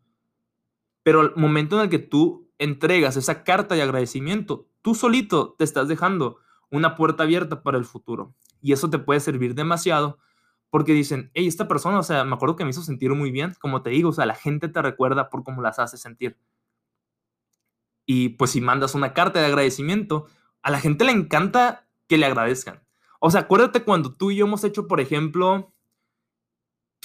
Pero 1.04 1.22
al 1.22 1.34
momento 1.36 1.76
en 1.78 1.84
el 1.84 1.89
que 1.89 2.00
tú 2.00 2.50
entregas 2.58 3.18
esa 3.18 3.44
carta 3.44 3.76
de 3.76 3.84
agradecimiento, 3.84 4.68
tú 4.82 4.96
solito 4.96 5.56
te 5.58 5.63
estás 5.63 5.88
dejando 5.88 6.38
una 6.72 6.96
puerta 6.96 7.24
abierta 7.24 7.62
para 7.62 7.78
el 7.78 7.86
futuro. 7.86 8.34
Y 8.62 8.74
eso 8.74 8.89
te 8.89 8.98
puede 8.98 9.20
servir 9.20 9.54
demasiado 9.54 10.18
porque 10.70 10.94
dicen, 10.94 11.32
hey, 11.34 11.48
esta 11.48 11.68
persona, 11.68 12.00
o 12.00 12.04
sea, 12.04 12.24
me 12.24 12.36
acuerdo 12.36 12.56
que 12.56 12.63
me 12.63 12.72
hizo 12.72 12.82
sentir 12.82 13.12
muy 13.12 13.32
bien, 13.32 13.54
como 13.60 13.82
te 13.82 13.91
digo, 13.91 14.10
o 14.10 14.13
sea, 14.13 14.26
la 14.26 14.36
gente 14.36 14.68
te 14.68 14.82
recuerda 14.82 15.30
por 15.30 15.44
cómo 15.44 15.62
las 15.62 15.80
hace 15.80 15.98
sentir. 15.98 16.38
Y 18.06 18.30
pues 18.30 18.52
si 18.52 18.62
mandas 18.62 18.96
una 18.96 19.13
carta 19.13 19.39
de 19.39 19.46
agradecimiento, 19.46 20.26
a 20.62 20.72
la 20.72 20.80
gente 20.80 21.06
le 21.06 21.12
encanta 21.12 21.88
que 22.08 22.18
le 22.18 22.26
agradezcan. 22.26 22.84
O 23.20 23.32
sea, 23.32 23.41
acuérdate 23.41 23.84
cuando 23.84 24.13
tú 24.13 24.32
y 24.32 24.38
yo 24.38 24.46
hemos 24.46 24.63
hecho, 24.63 24.88
por 24.88 25.00
ejemplo, 25.00 25.74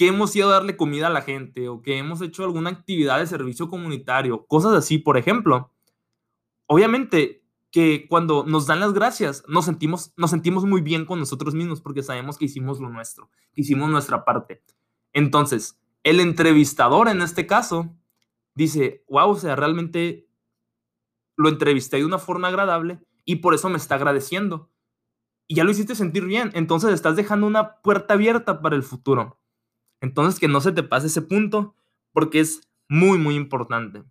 que 0.01 0.07
hemos 0.07 0.35
ido 0.35 0.49
a 0.49 0.53
darle 0.53 0.75
comida 0.75 1.05
a 1.05 1.11
la 1.11 1.21
gente 1.21 1.69
o 1.69 1.83
que 1.83 1.99
hemos 1.99 2.23
hecho 2.23 2.43
alguna 2.43 2.71
actividad 2.71 3.19
de 3.19 3.27
servicio 3.27 3.69
comunitario, 3.69 4.47
cosas 4.47 4.73
así, 4.73 4.97
por 4.97 5.15
ejemplo. 5.15 5.71
Obviamente 6.65 7.43
que 7.69 8.07
cuando 8.09 8.43
nos 8.43 8.65
dan 8.65 8.79
las 8.79 8.93
gracias, 8.93 9.43
nos 9.47 9.65
sentimos, 9.65 10.11
nos 10.17 10.31
sentimos 10.31 10.65
muy 10.65 10.81
bien 10.81 11.05
con 11.05 11.19
nosotros 11.19 11.53
mismos 11.53 11.81
porque 11.81 12.01
sabemos 12.01 12.39
que 12.39 12.45
hicimos 12.45 12.79
lo 12.79 12.89
nuestro, 12.89 13.29
que 13.53 13.61
hicimos 13.61 13.91
nuestra 13.91 14.25
parte. 14.25 14.63
Entonces, 15.13 15.79
el 16.01 16.19
entrevistador 16.19 17.07
en 17.07 17.21
este 17.21 17.45
caso 17.45 17.95
dice, 18.55 19.05
wow, 19.07 19.29
o 19.29 19.35
sea, 19.35 19.55
realmente 19.55 20.27
lo 21.37 21.47
entrevisté 21.47 21.97
de 21.97 22.05
una 22.05 22.17
forma 22.17 22.47
agradable 22.47 23.05
y 23.23 23.35
por 23.35 23.53
eso 23.53 23.69
me 23.69 23.77
está 23.77 23.93
agradeciendo. 23.93 24.71
Y 25.47 25.53
ya 25.53 25.63
lo 25.63 25.69
hiciste 25.69 25.93
sentir 25.93 26.25
bien, 26.25 26.49
entonces 26.55 26.91
estás 26.91 27.15
dejando 27.15 27.45
una 27.45 27.75
puerta 27.83 28.15
abierta 28.15 28.63
para 28.63 28.75
el 28.75 28.81
futuro. 28.81 29.37
Entonces 30.01 30.39
que 30.39 30.47
no 30.47 30.59
se 30.59 30.71
te 30.71 30.83
pase 30.83 31.07
ese 31.07 31.21
punto 31.21 31.75
porque 32.11 32.41
es 32.41 32.67
muy, 32.89 33.17
muy 33.17 33.35
importante. 33.35 34.03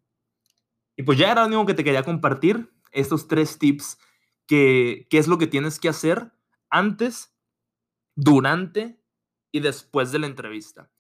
Y 0.96 1.02
pues 1.02 1.18
ya 1.18 1.30
era 1.30 1.42
lo 1.42 1.48
único 1.48 1.66
que 1.66 1.74
te 1.74 1.84
quería 1.84 2.02
compartir, 2.02 2.72
estos 2.92 3.28
tres 3.28 3.58
tips 3.58 3.98
que, 4.46 5.06
qué 5.10 5.18
es 5.18 5.28
lo 5.28 5.38
que 5.38 5.46
tienes 5.46 5.78
que 5.78 5.88
hacer 5.88 6.32
antes, 6.70 7.34
durante 8.14 9.00
y 9.52 9.60
después 9.60 10.12
de 10.12 10.18
la 10.18 10.26
entrevista. 10.26 10.90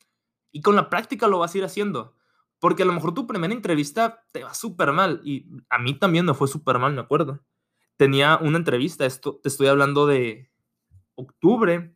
Y 0.52 0.62
con 0.62 0.74
la 0.74 0.90
práctica 0.90 1.28
lo 1.28 1.38
vas 1.38 1.54
a 1.54 1.58
ir 1.58 1.64
haciendo. 1.64 2.14
Porque 2.58 2.82
a 2.82 2.86
lo 2.86 2.92
mejor 2.92 3.14
tu 3.14 3.26
primera 3.26 3.54
entrevista 3.54 4.24
te 4.32 4.44
va 4.44 4.52
súper 4.52 4.92
mal. 4.92 5.20
Y 5.24 5.46
a 5.70 5.78
mí 5.78 5.94
también 5.94 6.26
me 6.26 6.34
fue 6.34 6.48
súper 6.48 6.78
mal, 6.78 6.92
me 6.92 7.00
acuerdo. 7.00 7.40
Tenía 7.96 8.38
una 8.38 8.58
entrevista, 8.58 9.06
esto 9.06 9.40
te 9.42 9.48
estoy 9.48 9.68
hablando 9.68 10.06
de 10.06 10.50
octubre 11.14 11.94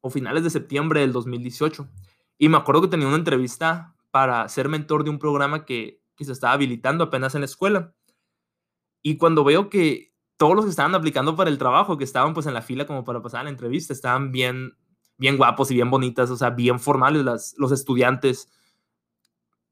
o 0.00 0.10
finales 0.10 0.44
de 0.44 0.50
septiembre 0.50 1.00
del 1.00 1.12
2018. 1.12 1.88
Y 2.38 2.48
me 2.48 2.56
acuerdo 2.56 2.82
que 2.82 2.88
tenía 2.88 3.06
una 3.06 3.16
entrevista 3.16 3.94
para 4.10 4.48
ser 4.48 4.68
mentor 4.68 5.04
de 5.04 5.10
un 5.10 5.18
programa 5.18 5.64
que, 5.64 6.00
que 6.16 6.24
se 6.24 6.32
estaba 6.32 6.52
habilitando 6.52 7.04
apenas 7.04 7.34
en 7.34 7.42
la 7.42 7.46
escuela. 7.46 7.94
Y 9.02 9.16
cuando 9.16 9.44
veo 9.44 9.68
que 9.68 10.14
todos 10.36 10.54
los 10.56 10.64
que 10.64 10.70
estaban 10.70 10.94
aplicando 10.94 11.36
para 11.36 11.50
el 11.50 11.58
trabajo, 11.58 11.96
que 11.98 12.04
estaban 12.04 12.34
pues 12.34 12.46
en 12.46 12.54
la 12.54 12.62
fila 12.62 12.86
como 12.86 13.04
para 13.04 13.22
pasar 13.22 13.44
la 13.44 13.50
entrevista, 13.50 13.92
estaban 13.92 14.32
bien, 14.32 14.76
bien 15.16 15.36
guapos 15.36 15.70
y 15.70 15.74
bien 15.74 15.90
bonitas, 15.90 16.30
o 16.30 16.36
sea, 16.36 16.50
bien 16.50 16.80
formales 16.80 17.24
las, 17.24 17.54
los 17.58 17.72
estudiantes 17.72 18.48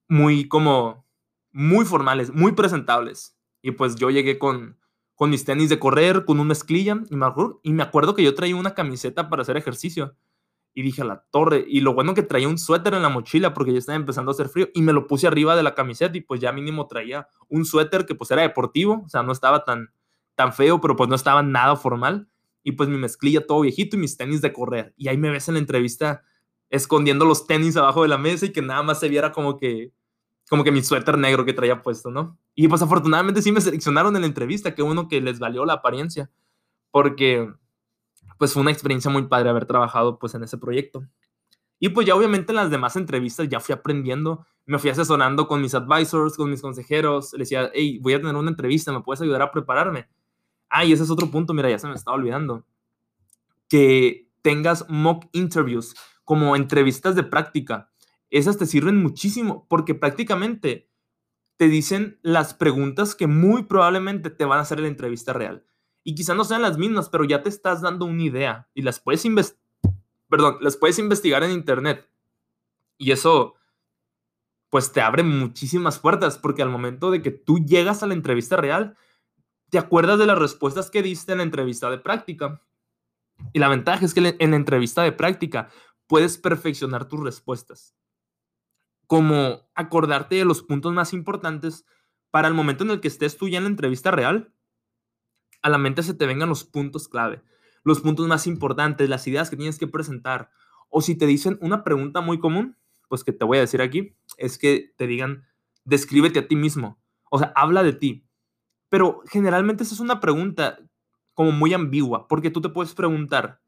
muy 0.09 0.47
como, 0.49 1.07
muy 1.53 1.85
formales, 1.85 2.33
muy 2.33 2.53
presentables. 2.53 3.37
Y 3.63 3.73
pues 3.73 3.97
yo 3.97 4.11
llegué 4.11 4.39
con, 4.39 4.79
con 5.15 5.31
mis 5.31 5.45
tenis 5.45 5.69
de 5.69 5.79
correr, 5.79 6.25
con 6.25 6.41
un 6.41 6.49
mezclilla, 6.49 7.01
y 7.11 7.17
me, 7.17 7.27
y 7.63 7.73
me 7.73 7.83
acuerdo 7.83 8.15
que 8.15 8.23
yo 8.23 8.35
traía 8.35 8.57
una 8.57 8.75
camiseta 8.75 9.29
para 9.29 9.43
hacer 9.43 9.57
ejercicio. 9.57 10.17
Y 10.75 10.83
dije 10.83 11.03
a 11.03 11.05
la 11.05 11.25
torre, 11.31 11.65
y 11.69 11.81
lo 11.81 11.93
bueno 11.93 12.15
que 12.15 12.23
traía 12.23 12.49
un 12.49 12.57
suéter 12.59 12.95
en 12.95 13.03
la 13.03 13.11
mochila 13.11 13.53
porque 13.53 13.73
ya 13.73 13.79
estaba 13.79 13.97
empezando 13.97 14.31
a 14.31 14.35
hacer 14.35 14.49
frío, 14.49 14.69
y 14.75 14.83
me 14.83 14.93
lo 14.93 15.07
puse 15.07 15.27
arriba 15.27 15.55
de 15.55 15.63
la 15.63 15.75
camiseta 15.75 16.17
y 16.17 16.23
pues 16.23 16.41
ya 16.41 16.51
mínimo 16.53 16.87
traía 16.87 17.29
un 17.49 17.65
suéter 17.65 18.07
que 18.07 18.15
pues 18.15 18.31
era 18.31 18.43
deportivo, 18.43 19.03
o 19.05 19.09
sea, 19.09 19.23
no 19.23 19.33
estaba 19.33 19.65
tan, 19.65 19.93
tan 20.35 20.53
feo, 20.53 20.81
pero 20.81 20.97
pues 20.97 21.09
no 21.09 21.15
estaba 21.15 21.43
nada 21.43 21.77
formal. 21.77 22.29
Y 22.65 22.73
pues 22.73 22.89
mi 22.89 22.97
mezclilla 22.97 23.47
todo 23.47 23.63
viejito 23.63 23.97
y 23.97 24.01
mis 24.01 24.17
tenis 24.17 24.41
de 24.41 24.53
correr. 24.53 24.95
Y 24.97 25.09
ahí 25.09 25.19
me 25.19 25.31
ves 25.31 25.49
en 25.49 25.55
la 25.55 25.61
entrevista 25.61 26.23
escondiendo 26.71 27.25
los 27.25 27.47
tenis 27.47 27.77
abajo 27.77 28.03
de 28.03 28.09
la 28.09 28.19
mesa 28.19 28.47
y 28.47 28.53
que 28.53 28.63
nada 28.63 28.83
más 28.83 29.01
se 29.01 29.09
viera 29.09 29.33
como 29.33 29.59
que 29.59 29.93
como 30.49 30.65
que 30.65 30.71
mi 30.71 30.83
suéter 30.83 31.17
negro 31.17 31.47
que 31.47 31.55
traía 31.55 31.81
puesto, 31.81 32.11
¿no? 32.11 32.39
Y 32.55 32.69
pues 32.69 32.83
afortunadamente 32.83 33.41
sí 33.41 33.53
me 33.53 33.61
seleccionaron 33.63 34.15
en 34.17 34.21
la 34.21 34.27
entrevista, 34.27 34.75
que 34.75 34.83
uno 34.83 35.09
que 35.09 35.21
les 35.23 35.39
valió 35.39 35.65
la 35.65 35.75
apariencia, 35.75 36.31
porque 36.91 37.51
pues 38.43 38.55
fue 38.55 38.63
una 38.63 38.73
experiencia 38.73 39.09
muy 39.09 39.29
padre 39.29 39.51
haber 39.51 39.67
trabajado 39.67 40.19
pues 40.19 40.35
en 40.35 40.43
ese 40.43 40.59
proyecto. 40.59 41.07
Y 41.79 41.91
pues 41.91 42.09
ya 42.09 42.17
obviamente 42.17 42.51
en 42.51 42.57
las 42.57 42.73
demás 42.73 42.97
entrevistas 42.97 43.49
ya 43.49 43.61
fui 43.61 43.73
aprendiendo, 43.73 44.45
me 44.67 44.81
fui 44.81 44.91
asesorando 44.91 45.47
con 45.47 45.63
mis 45.63 45.77
advisors, 45.77 46.37
con 46.37 46.51
mis 46.51 46.61
consejeros, 46.61 47.35
les 47.35 47.49
decía, 47.49 47.71
hey, 47.73 48.01
voy 48.03 48.15
a 48.15 48.19
tener 48.19 48.35
una 48.35 48.51
entrevista, 48.51 48.91
¿me 48.91 49.01
puedes 49.01 49.21
ayudar 49.21 49.43
a 49.43 49.53
prepararme? 49.53 50.09
Ah, 50.69 50.83
ese 50.83 51.05
es 51.05 51.11
otro 51.13 51.31
punto, 51.31 51.55
mira, 51.55 51.71
ya 51.71 51.79
se 51.79 51.87
me 51.87 51.95
estaba 51.95 52.17
olvidando. 52.17 52.67
Que 53.69 54.29
tengas 54.43 54.85
mock 54.89 55.27
interviews, 55.31 55.95
como 56.25 56.57
entrevistas 56.57 57.15
de 57.15 57.23
práctica 57.23 57.93
esas 58.29 58.59
te 58.59 58.67
sirven 58.67 59.01
muchísimo 59.01 59.69
porque 59.69 59.95
prácticamente 59.95 60.91
te 61.59 61.69
dicen 61.69 62.19
las 62.23 62.55
preguntas 62.55 63.15
que 63.15 63.29
muy 63.29 63.63
probablemente 63.63 64.31
te 64.31 64.45
van 64.47 64.59
a 64.59 64.63
hacer 64.63 64.79
en 64.79 64.83
la 64.83 64.89
entrevista 64.89 65.33
real. 65.33 65.65
Y 66.05 66.15
quizá 66.15 66.35
no 66.35 66.45
sean 66.45 66.63
las 66.63 66.79
mismas, 66.79 67.09
pero 67.09 67.25
ya 67.25 67.43
te 67.43 67.49
estás 67.49 67.81
dando 67.81 68.07
una 68.07 68.23
idea 68.23 68.69
y 68.75 68.83
las 68.83 69.01
puedes 69.01 69.25
perdón, 70.29 70.57
las 70.61 70.77
puedes 70.77 70.99
investigar 70.99 71.43
en 71.43 71.51
internet. 71.51 72.09
Y 72.97 73.13
eso, 73.13 73.55
pues 74.71 74.91
te 74.91 75.03
abre 75.03 75.23
muchísimas 75.23 75.99
puertas, 75.99 76.39
porque 76.39 76.63
al 76.63 76.71
momento 76.71 77.11
de 77.11 77.21
que 77.21 77.31
tú 77.31 77.59
llegas 77.59 78.03
a 78.03 78.07
la 78.07 78.15
entrevista 78.15 78.57
real, 78.57 78.97
te 79.69 79.79
acuerdas 79.79 80.19
de 80.19 80.27
las 80.27 80.39
respuestas 80.39 80.91
que 80.91 81.03
diste 81.03 81.33
en 81.33 81.39
la 81.39 81.45
entrevista 81.45 81.91
de 81.91 81.99
práctica. 81.99 82.63
Y 83.53 83.59
la 83.59 83.69
ventaja 83.69 84.05
es 84.05 84.15
que 84.15 84.37
en 84.39 84.51
la 84.51 84.57
entrevista 84.57 85.03
de 85.03 85.13
práctica 85.13 85.69
puedes 86.07 86.39
perfeccionar 86.39 87.09
tus 87.09 87.21
respuestas. 87.21 87.95
Como 89.07 89.69
acordarte 89.75 90.37
de 90.37 90.45
los 90.45 90.63
puntos 90.63 90.93
más 90.93 91.13
importantes 91.13 91.85
para 92.31 92.49
el 92.49 92.55
momento 92.55 92.85
en 92.85 92.91
el 92.91 93.01
que 93.01 93.09
estés 93.09 93.37
tú 93.37 93.49
ya 93.49 93.59
en 93.59 93.65
la 93.65 93.71
entrevista 93.71 94.11
real, 94.11 94.55
a 95.63 95.69
la 95.69 95.79
mente 95.79 96.03
se 96.03 96.15
te 96.15 96.27
vengan 96.27 96.49
los 96.49 96.65
puntos 96.65 97.09
clave, 97.09 97.43
los 97.85 98.01
puntos 98.01 98.27
más 98.27 98.47
importantes, 98.47 99.09
las 99.09 99.27
ideas 99.27 99.51
que 99.51 99.57
tienes 99.57 99.79
que 99.79 99.87
presentar. 99.87 100.51
O 100.89 101.01
si 101.01 101.15
te 101.17 101.27
dicen 101.27 101.59
una 101.61 101.85
pregunta 101.85 102.21
muy 102.21 102.39
común, 102.39 102.77
pues 103.09 103.25
que 103.25 103.33
te 103.33 103.45
voy 103.45 103.59
a 103.59 103.63
decir 103.63 103.81
aquí, 103.81 104.17
es 104.39 104.59
que 104.59 104.93
te 104.97 105.07
digan, 105.07 105.47
descríbete 105.85 106.41
a 106.41 106.49
ti 106.49 106.57
mismo. 106.57 107.01
O 107.31 107.39
sea, 107.39 107.53
habla 107.55 107.83
de 107.83 107.93
ti. 107.93 108.27
Pero 108.89 109.23
generalmente 109.27 109.85
esa 109.85 109.95
es 109.95 110.01
una 110.01 110.21
pregunta 110.21 110.79
como 111.35 111.53
muy 111.53 111.73
ambigua, 111.73 112.29
porque 112.29 112.51
tú 112.51 112.61
te 112.61 112.69
puedes 112.69 112.95
preguntar, 112.95 113.63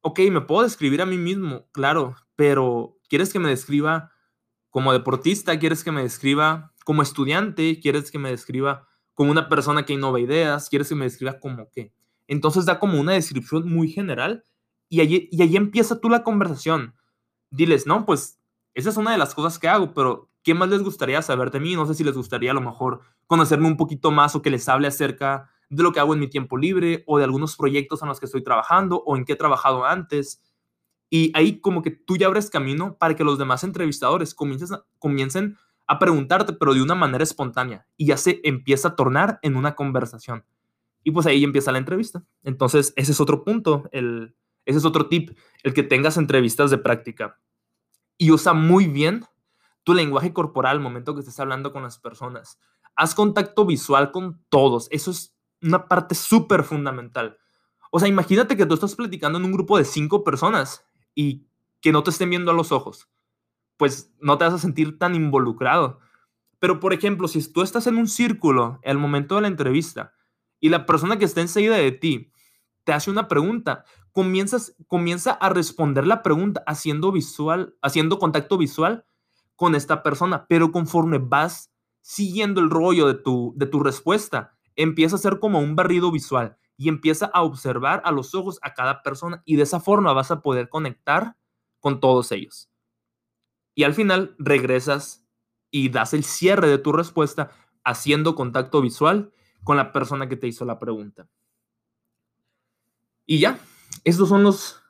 ok, 0.00 0.20
me 0.30 0.40
puedo 0.40 0.62
describir 0.62 1.02
a 1.02 1.06
mí 1.06 1.18
mismo, 1.18 1.68
claro, 1.72 2.16
pero 2.36 2.98
¿quieres 3.08 3.32
que 3.32 3.38
me 3.38 3.50
describa 3.50 4.12
como 4.70 4.92
deportista? 4.92 5.58
¿Quieres 5.58 5.84
que 5.84 5.92
me 5.92 6.02
describa 6.02 6.72
como 6.84 7.02
estudiante? 7.02 7.80
¿Quieres 7.80 8.10
que 8.10 8.18
me 8.18 8.30
describa 8.30 8.88
como 9.16 9.32
una 9.32 9.48
persona 9.48 9.84
que 9.84 9.94
innova 9.94 10.20
ideas? 10.20 10.68
¿Quieres 10.68 10.88
que 10.88 10.94
me 10.94 11.06
describa 11.06 11.40
como 11.40 11.68
qué? 11.72 11.92
Entonces 12.28 12.66
da 12.66 12.78
como 12.78 13.00
una 13.00 13.12
descripción 13.14 13.68
muy 13.68 13.88
general 13.90 14.44
y 14.88 15.00
allí, 15.00 15.28
y 15.32 15.42
allí 15.42 15.56
empieza 15.56 16.00
tú 16.00 16.08
la 16.08 16.22
conversación. 16.22 16.94
Diles, 17.50 17.86
no, 17.86 18.04
pues 18.04 18.38
esa 18.74 18.90
es 18.90 18.96
una 18.98 19.12
de 19.12 19.18
las 19.18 19.34
cosas 19.34 19.58
que 19.58 19.68
hago, 19.68 19.94
pero 19.94 20.30
¿qué 20.42 20.52
más 20.52 20.68
les 20.68 20.82
gustaría 20.82 21.22
saber 21.22 21.50
de 21.50 21.60
mí? 21.60 21.74
No 21.74 21.86
sé 21.86 21.94
si 21.94 22.04
les 22.04 22.14
gustaría 22.14 22.50
a 22.50 22.54
lo 22.54 22.60
mejor 22.60 23.00
conocerme 23.26 23.66
un 23.66 23.78
poquito 23.78 24.10
más 24.10 24.36
o 24.36 24.42
que 24.42 24.50
les 24.50 24.68
hable 24.68 24.86
acerca 24.86 25.50
de 25.70 25.82
lo 25.82 25.92
que 25.92 26.00
hago 26.00 26.12
en 26.12 26.20
mi 26.20 26.28
tiempo 26.28 26.58
libre 26.58 27.02
o 27.06 27.18
de 27.18 27.24
algunos 27.24 27.56
proyectos 27.56 28.02
en 28.02 28.08
los 28.08 28.20
que 28.20 28.26
estoy 28.26 28.44
trabajando 28.44 29.02
o 29.04 29.16
en 29.16 29.24
qué 29.24 29.32
he 29.32 29.36
trabajado 29.36 29.86
antes. 29.86 30.42
Y 31.08 31.32
ahí 31.34 31.60
como 31.60 31.82
que 31.82 31.90
tú 31.90 32.16
ya 32.16 32.26
abres 32.26 32.50
camino 32.50 32.98
para 32.98 33.16
que 33.16 33.24
los 33.24 33.38
demás 33.38 33.64
entrevistadores 33.64 34.34
comiencen, 34.34 34.78
comiencen 34.98 35.56
a 35.86 35.98
preguntarte, 35.98 36.52
pero 36.52 36.74
de 36.74 36.82
una 36.82 36.94
manera 36.94 37.22
espontánea. 37.22 37.86
Y 37.96 38.06
ya 38.06 38.16
se 38.16 38.40
empieza 38.44 38.88
a 38.88 38.96
tornar 38.96 39.38
en 39.42 39.56
una 39.56 39.74
conversación. 39.74 40.44
Y 41.04 41.12
pues 41.12 41.26
ahí 41.26 41.44
empieza 41.44 41.72
la 41.72 41.78
entrevista. 41.78 42.24
Entonces, 42.42 42.92
ese 42.96 43.12
es 43.12 43.20
otro 43.20 43.44
punto, 43.44 43.88
el, 43.92 44.34
ese 44.64 44.78
es 44.78 44.84
otro 44.84 45.08
tip, 45.08 45.36
el 45.62 45.72
que 45.72 45.84
tengas 45.84 46.16
entrevistas 46.16 46.70
de 46.70 46.78
práctica. 46.78 47.38
Y 48.18 48.32
usa 48.32 48.52
muy 48.52 48.86
bien 48.86 49.24
tu 49.84 49.94
lenguaje 49.94 50.32
corporal 50.32 50.76
al 50.76 50.82
momento 50.82 51.14
que 51.14 51.20
estés 51.20 51.38
hablando 51.38 51.72
con 51.72 51.84
las 51.84 51.98
personas. 51.98 52.58
Haz 52.96 53.14
contacto 53.14 53.64
visual 53.64 54.10
con 54.10 54.42
todos. 54.48 54.88
Eso 54.90 55.12
es 55.12 55.36
una 55.62 55.86
parte 55.86 56.16
súper 56.16 56.64
fundamental. 56.64 57.38
O 57.92 58.00
sea, 58.00 58.08
imagínate 58.08 58.56
que 58.56 58.66
tú 58.66 58.74
estás 58.74 58.96
platicando 58.96 59.38
en 59.38 59.44
un 59.44 59.52
grupo 59.52 59.78
de 59.78 59.84
cinco 59.84 60.24
personas 60.24 60.84
y 61.14 61.46
que 61.80 61.92
no 61.92 62.02
te 62.02 62.10
estén 62.10 62.30
viendo 62.30 62.50
a 62.50 62.54
los 62.54 62.72
ojos. 62.72 63.08
Pues 63.76 64.12
no 64.20 64.38
te 64.38 64.44
vas 64.44 64.54
a 64.54 64.58
sentir 64.58 64.98
tan 64.98 65.14
involucrado. 65.14 66.00
Pero, 66.58 66.80
por 66.80 66.92
ejemplo, 66.92 67.28
si 67.28 67.52
tú 67.52 67.62
estás 67.62 67.86
en 67.86 67.96
un 67.96 68.08
círculo 68.08 68.80
al 68.84 68.98
momento 68.98 69.36
de 69.36 69.42
la 69.42 69.48
entrevista 69.48 70.12
y 70.60 70.70
la 70.70 70.86
persona 70.86 71.18
que 71.18 71.24
está 71.26 71.40
enseguida 71.40 71.76
de 71.76 71.92
ti 71.92 72.32
te 72.84 72.92
hace 72.92 73.10
una 73.10 73.28
pregunta, 73.28 73.84
comienzas, 74.12 74.74
comienza 74.86 75.32
a 75.32 75.50
responder 75.50 76.06
la 76.06 76.22
pregunta 76.22 76.62
haciendo 76.66 77.12
visual, 77.12 77.76
haciendo 77.82 78.18
contacto 78.18 78.58
visual 78.58 79.04
con 79.56 79.74
esta 79.74 80.02
persona, 80.02 80.46
pero 80.48 80.72
conforme 80.72 81.18
vas 81.18 81.72
siguiendo 82.02 82.60
el 82.60 82.70
rollo 82.70 83.06
de 83.08 83.14
tu, 83.14 83.52
de 83.56 83.66
tu 83.66 83.80
respuesta, 83.82 84.52
empieza 84.76 85.16
a 85.16 85.18
ser 85.18 85.38
como 85.40 85.60
un 85.60 85.76
barrido 85.76 86.12
visual 86.12 86.56
y 86.76 86.88
empieza 86.88 87.26
a 87.26 87.42
observar 87.42 88.02
a 88.04 88.12
los 88.12 88.34
ojos 88.34 88.58
a 88.62 88.74
cada 88.74 89.02
persona 89.02 89.42
y 89.44 89.56
de 89.56 89.64
esa 89.64 89.80
forma 89.80 90.12
vas 90.12 90.30
a 90.30 90.40
poder 90.42 90.68
conectar 90.68 91.36
con 91.80 92.00
todos 92.00 92.32
ellos. 92.32 92.68
Y 93.76 93.84
al 93.84 93.94
final 93.94 94.34
regresas 94.38 95.28
y 95.70 95.90
das 95.90 96.14
el 96.14 96.24
cierre 96.24 96.66
de 96.66 96.78
tu 96.78 96.92
respuesta 96.92 97.50
haciendo 97.84 98.34
contacto 98.34 98.80
visual 98.80 99.32
con 99.62 99.76
la 99.76 99.92
persona 99.92 100.28
que 100.28 100.36
te 100.36 100.48
hizo 100.48 100.64
la 100.64 100.78
pregunta. 100.78 101.28
Y 103.26 103.38
ya, 103.38 103.60
estos 104.02 104.30
son 104.30 104.42
los 104.42 104.82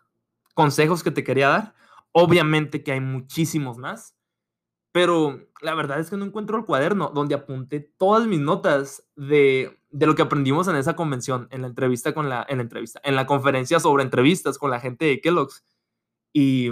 consejos 0.55 1.03
que 1.03 1.11
te 1.11 1.25
quería 1.25 1.49
dar. 1.49 1.75
Obviamente 2.13 2.85
que 2.85 2.93
hay 2.93 3.01
muchísimos 3.01 3.77
más, 3.77 4.15
pero 4.93 5.49
la 5.61 5.75
verdad 5.75 5.99
es 5.99 6.09
que 6.09 6.17
no 6.17 6.25
encuentro 6.25 6.57
el 6.57 6.65
cuaderno 6.65 7.11
donde 7.13 7.35
apunté 7.35 7.81
todas 7.81 8.27
mis 8.29 8.39
notas 8.39 9.03
de, 9.17 9.81
de, 9.91 10.07
lo 10.07 10.15
que 10.15 10.23
aprendimos 10.23 10.69
en 10.69 10.77
esa 10.77 10.95
convención, 10.95 11.49
en 11.51 11.63
la 11.63 11.67
entrevista 11.67 12.15
con 12.15 12.29
la, 12.29 12.47
en 12.49 12.59
la 12.59 12.63
entrevista, 12.63 13.01
en 13.03 13.17
la 13.17 13.27
conferencia 13.27 13.81
sobre 13.81 14.05
entrevistas 14.05 14.59
con 14.59 14.71
la 14.71 14.79
gente 14.79 15.07
de 15.07 15.21
Kellogg's. 15.21 15.65
Y 16.33 16.71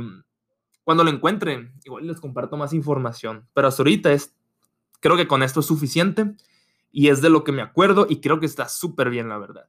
cuando 0.85 1.03
lo 1.03 1.11
encuentre, 1.11 1.73
igual 1.85 2.07
les 2.07 2.21
comparto 2.21 2.57
más 2.57 2.73
información. 2.73 3.49
Pero 3.55 3.69
ahorita 3.69 4.13
es, 4.13 4.35
creo 5.01 5.17
que 5.17 5.27
con 5.27 5.43
esto 5.43 5.61
es 5.61 5.67
suficiente 5.67 6.37
y 6.93 7.09
es 7.09 7.23
de 7.23 7.31
lo 7.31 7.43
que 7.43 7.53
me 7.53 7.63
acuerdo 7.63 8.07
y 8.09 8.21
creo 8.21 8.39
que 8.39 8.47
está 8.47 8.69
súper 8.69 9.11
bien, 9.11 9.29
la 9.29 9.39
verdad. 9.39 9.69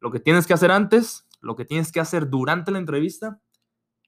Lo 0.00 0.10
que 0.10 0.20
tienes 0.20 0.46
que 0.46 0.54
hacer 0.54 0.70
antes, 0.70 1.26
lo 1.40 1.56
que 1.56 1.64
tienes 1.64 1.90
que 1.90 2.00
hacer 2.00 2.30
durante 2.30 2.70
la 2.70 2.78
entrevista 2.78 3.40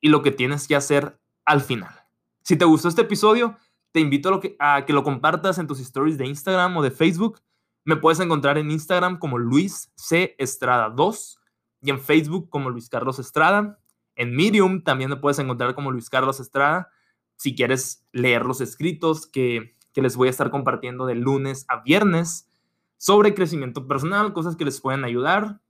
y 0.01 0.09
lo 0.09 0.23
que 0.23 0.31
tienes 0.31 0.69
que 0.69 0.77
hacer 0.77 1.21
al 1.45 1.61
final. 1.61 1.95
Si 2.43 2.57
te 2.57 2.65
gustó 2.65 2.89
este 2.89 3.03
episodio, 3.03 3.57
te 3.93 4.01
invito 4.01 4.33
a, 4.33 4.41
que, 4.41 4.57
a 4.59 4.85
que 4.87 4.93
lo 4.93 5.03
compartas 5.03 5.59
en 5.59 5.67
tus 5.67 5.81
stories 5.81 6.17
de 6.17 6.27
Instagram 6.27 6.77
o 6.77 6.83
de 6.83 6.91
Facebook. 6.91 7.41
Me 7.85 7.97
puedes 7.97 8.21
encontrar 8.21 8.57
en 8.57 8.71
Instagram 8.71 9.19
como 9.19 9.39
Luis 9.39 9.91
C. 9.97 10.37
Estrada 10.39 10.91
2 10.91 11.41
y 11.83 11.91
en 11.91 12.01
Facebook 12.01 12.49
como 12.51 12.71
Luis 12.71 12.89
Carlos 12.89 13.19
Estrada. 13.19 13.79
En 14.17 14.35
Medium 14.35 14.83
también 14.83 15.11
me 15.11 15.17
puedes 15.17 15.39
encontrar 15.39 15.75
como 15.75 15.93
Luis 15.93 16.11
Carlos 16.11 16.41
Estrada. 16.41 16.91
Si 17.37 17.55
quieres 17.55 18.07
leer 18.13 18.45
los 18.45 18.61
escritos 18.61 19.27
que 19.27 19.77
que 19.97 20.03
les 20.03 20.15
voy 20.15 20.29
a 20.29 20.31
estar 20.31 20.51
compartiendo 20.51 21.07
de 21.07 21.15
lunes 21.15 21.65
a 21.69 21.81
viernes 21.81 22.51
sobre 22.99 23.33
crecimiento 23.33 23.89
personal, 23.89 24.35
cosas 24.35 24.55
que 24.55 24.67
les 24.67 24.79
pueden 24.79 25.05
ayudar 25.05 25.63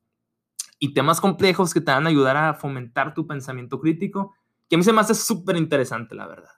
y 0.81 0.95
temas 0.95 1.21
complejos 1.21 1.73
que 1.73 1.81
te 1.81 1.93
van 1.93 2.07
a 2.07 2.09
ayudar 2.09 2.37
a 2.37 2.55
fomentar 2.55 3.15
tu 3.15 3.29
pensamiento 3.29 3.79
crítico, 3.79 4.35
que 4.69 4.75
a 4.75 4.79
mí 4.79 4.83
se 4.83 4.93
me 4.93 5.01
hace 5.01 5.15
súper 5.15 5.57
interesante, 5.57 6.17
la 6.17 6.27
verdad. 6.27 6.51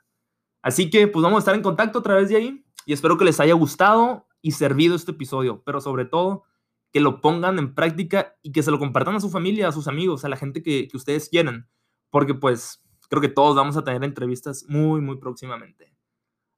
Así 0.63 0.89
que 0.89 1.09
pues 1.09 1.23
vamos 1.23 1.37
a 1.37 1.41
estar 1.41 1.55
en 1.55 1.61
contacto 1.61 1.99
a 1.99 2.03
través 2.03 2.31
de 2.31 2.37
ahí 2.37 2.65
y 2.87 2.95
espero 2.95 3.19
que 3.19 3.27
les 3.27 3.39
haya 3.39 3.53
gustado 3.53 4.27
y 4.41 4.53
servido 4.53 4.97
este 4.97 5.11
episodio, 5.11 5.63
pero 5.63 5.83
sobre 5.83 6.07
todo 6.07 6.45
que 6.91 7.01
lo 7.01 7.21
pongan 7.21 7.59
en 7.59 7.75
práctica 7.75 8.35
y 8.43 8.53
que 8.53 8.63
se 8.63 8.71
lo 8.71 8.79
compartan 8.79 9.17
a 9.17 9.21
su 9.21 9.29
familia, 9.29 9.69
a 9.69 9.73
sus 9.73 9.89
amigos, 9.89 10.25
a 10.25 10.31
la 10.31 10.39
gente 10.39 10.63
que, 10.63 10.89
que 10.89 10.97
ustedes 10.97 11.29
quieren, 11.29 11.69
porque 12.11 12.35
pues 12.35 12.83
creo 13.09 13.21
que 13.21 13.29
todos 13.29 13.57
vamos 13.57 13.77
a 13.77 13.85
tener 13.85 14.05
entrevistas 14.05 14.65
muy, 14.69 15.01
muy 15.01 15.19
próximamente. 15.19 15.95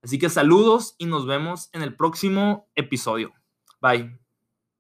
Así 0.03 0.19
que 0.19 0.31
saludos 0.31 0.95
y 0.99 1.07
nos 1.07 1.27
vemos 1.27 1.69
en 1.73 1.83
el 1.83 1.95
próximo 1.95 2.71
episodio. 2.75 3.33
Bye. 3.81 4.20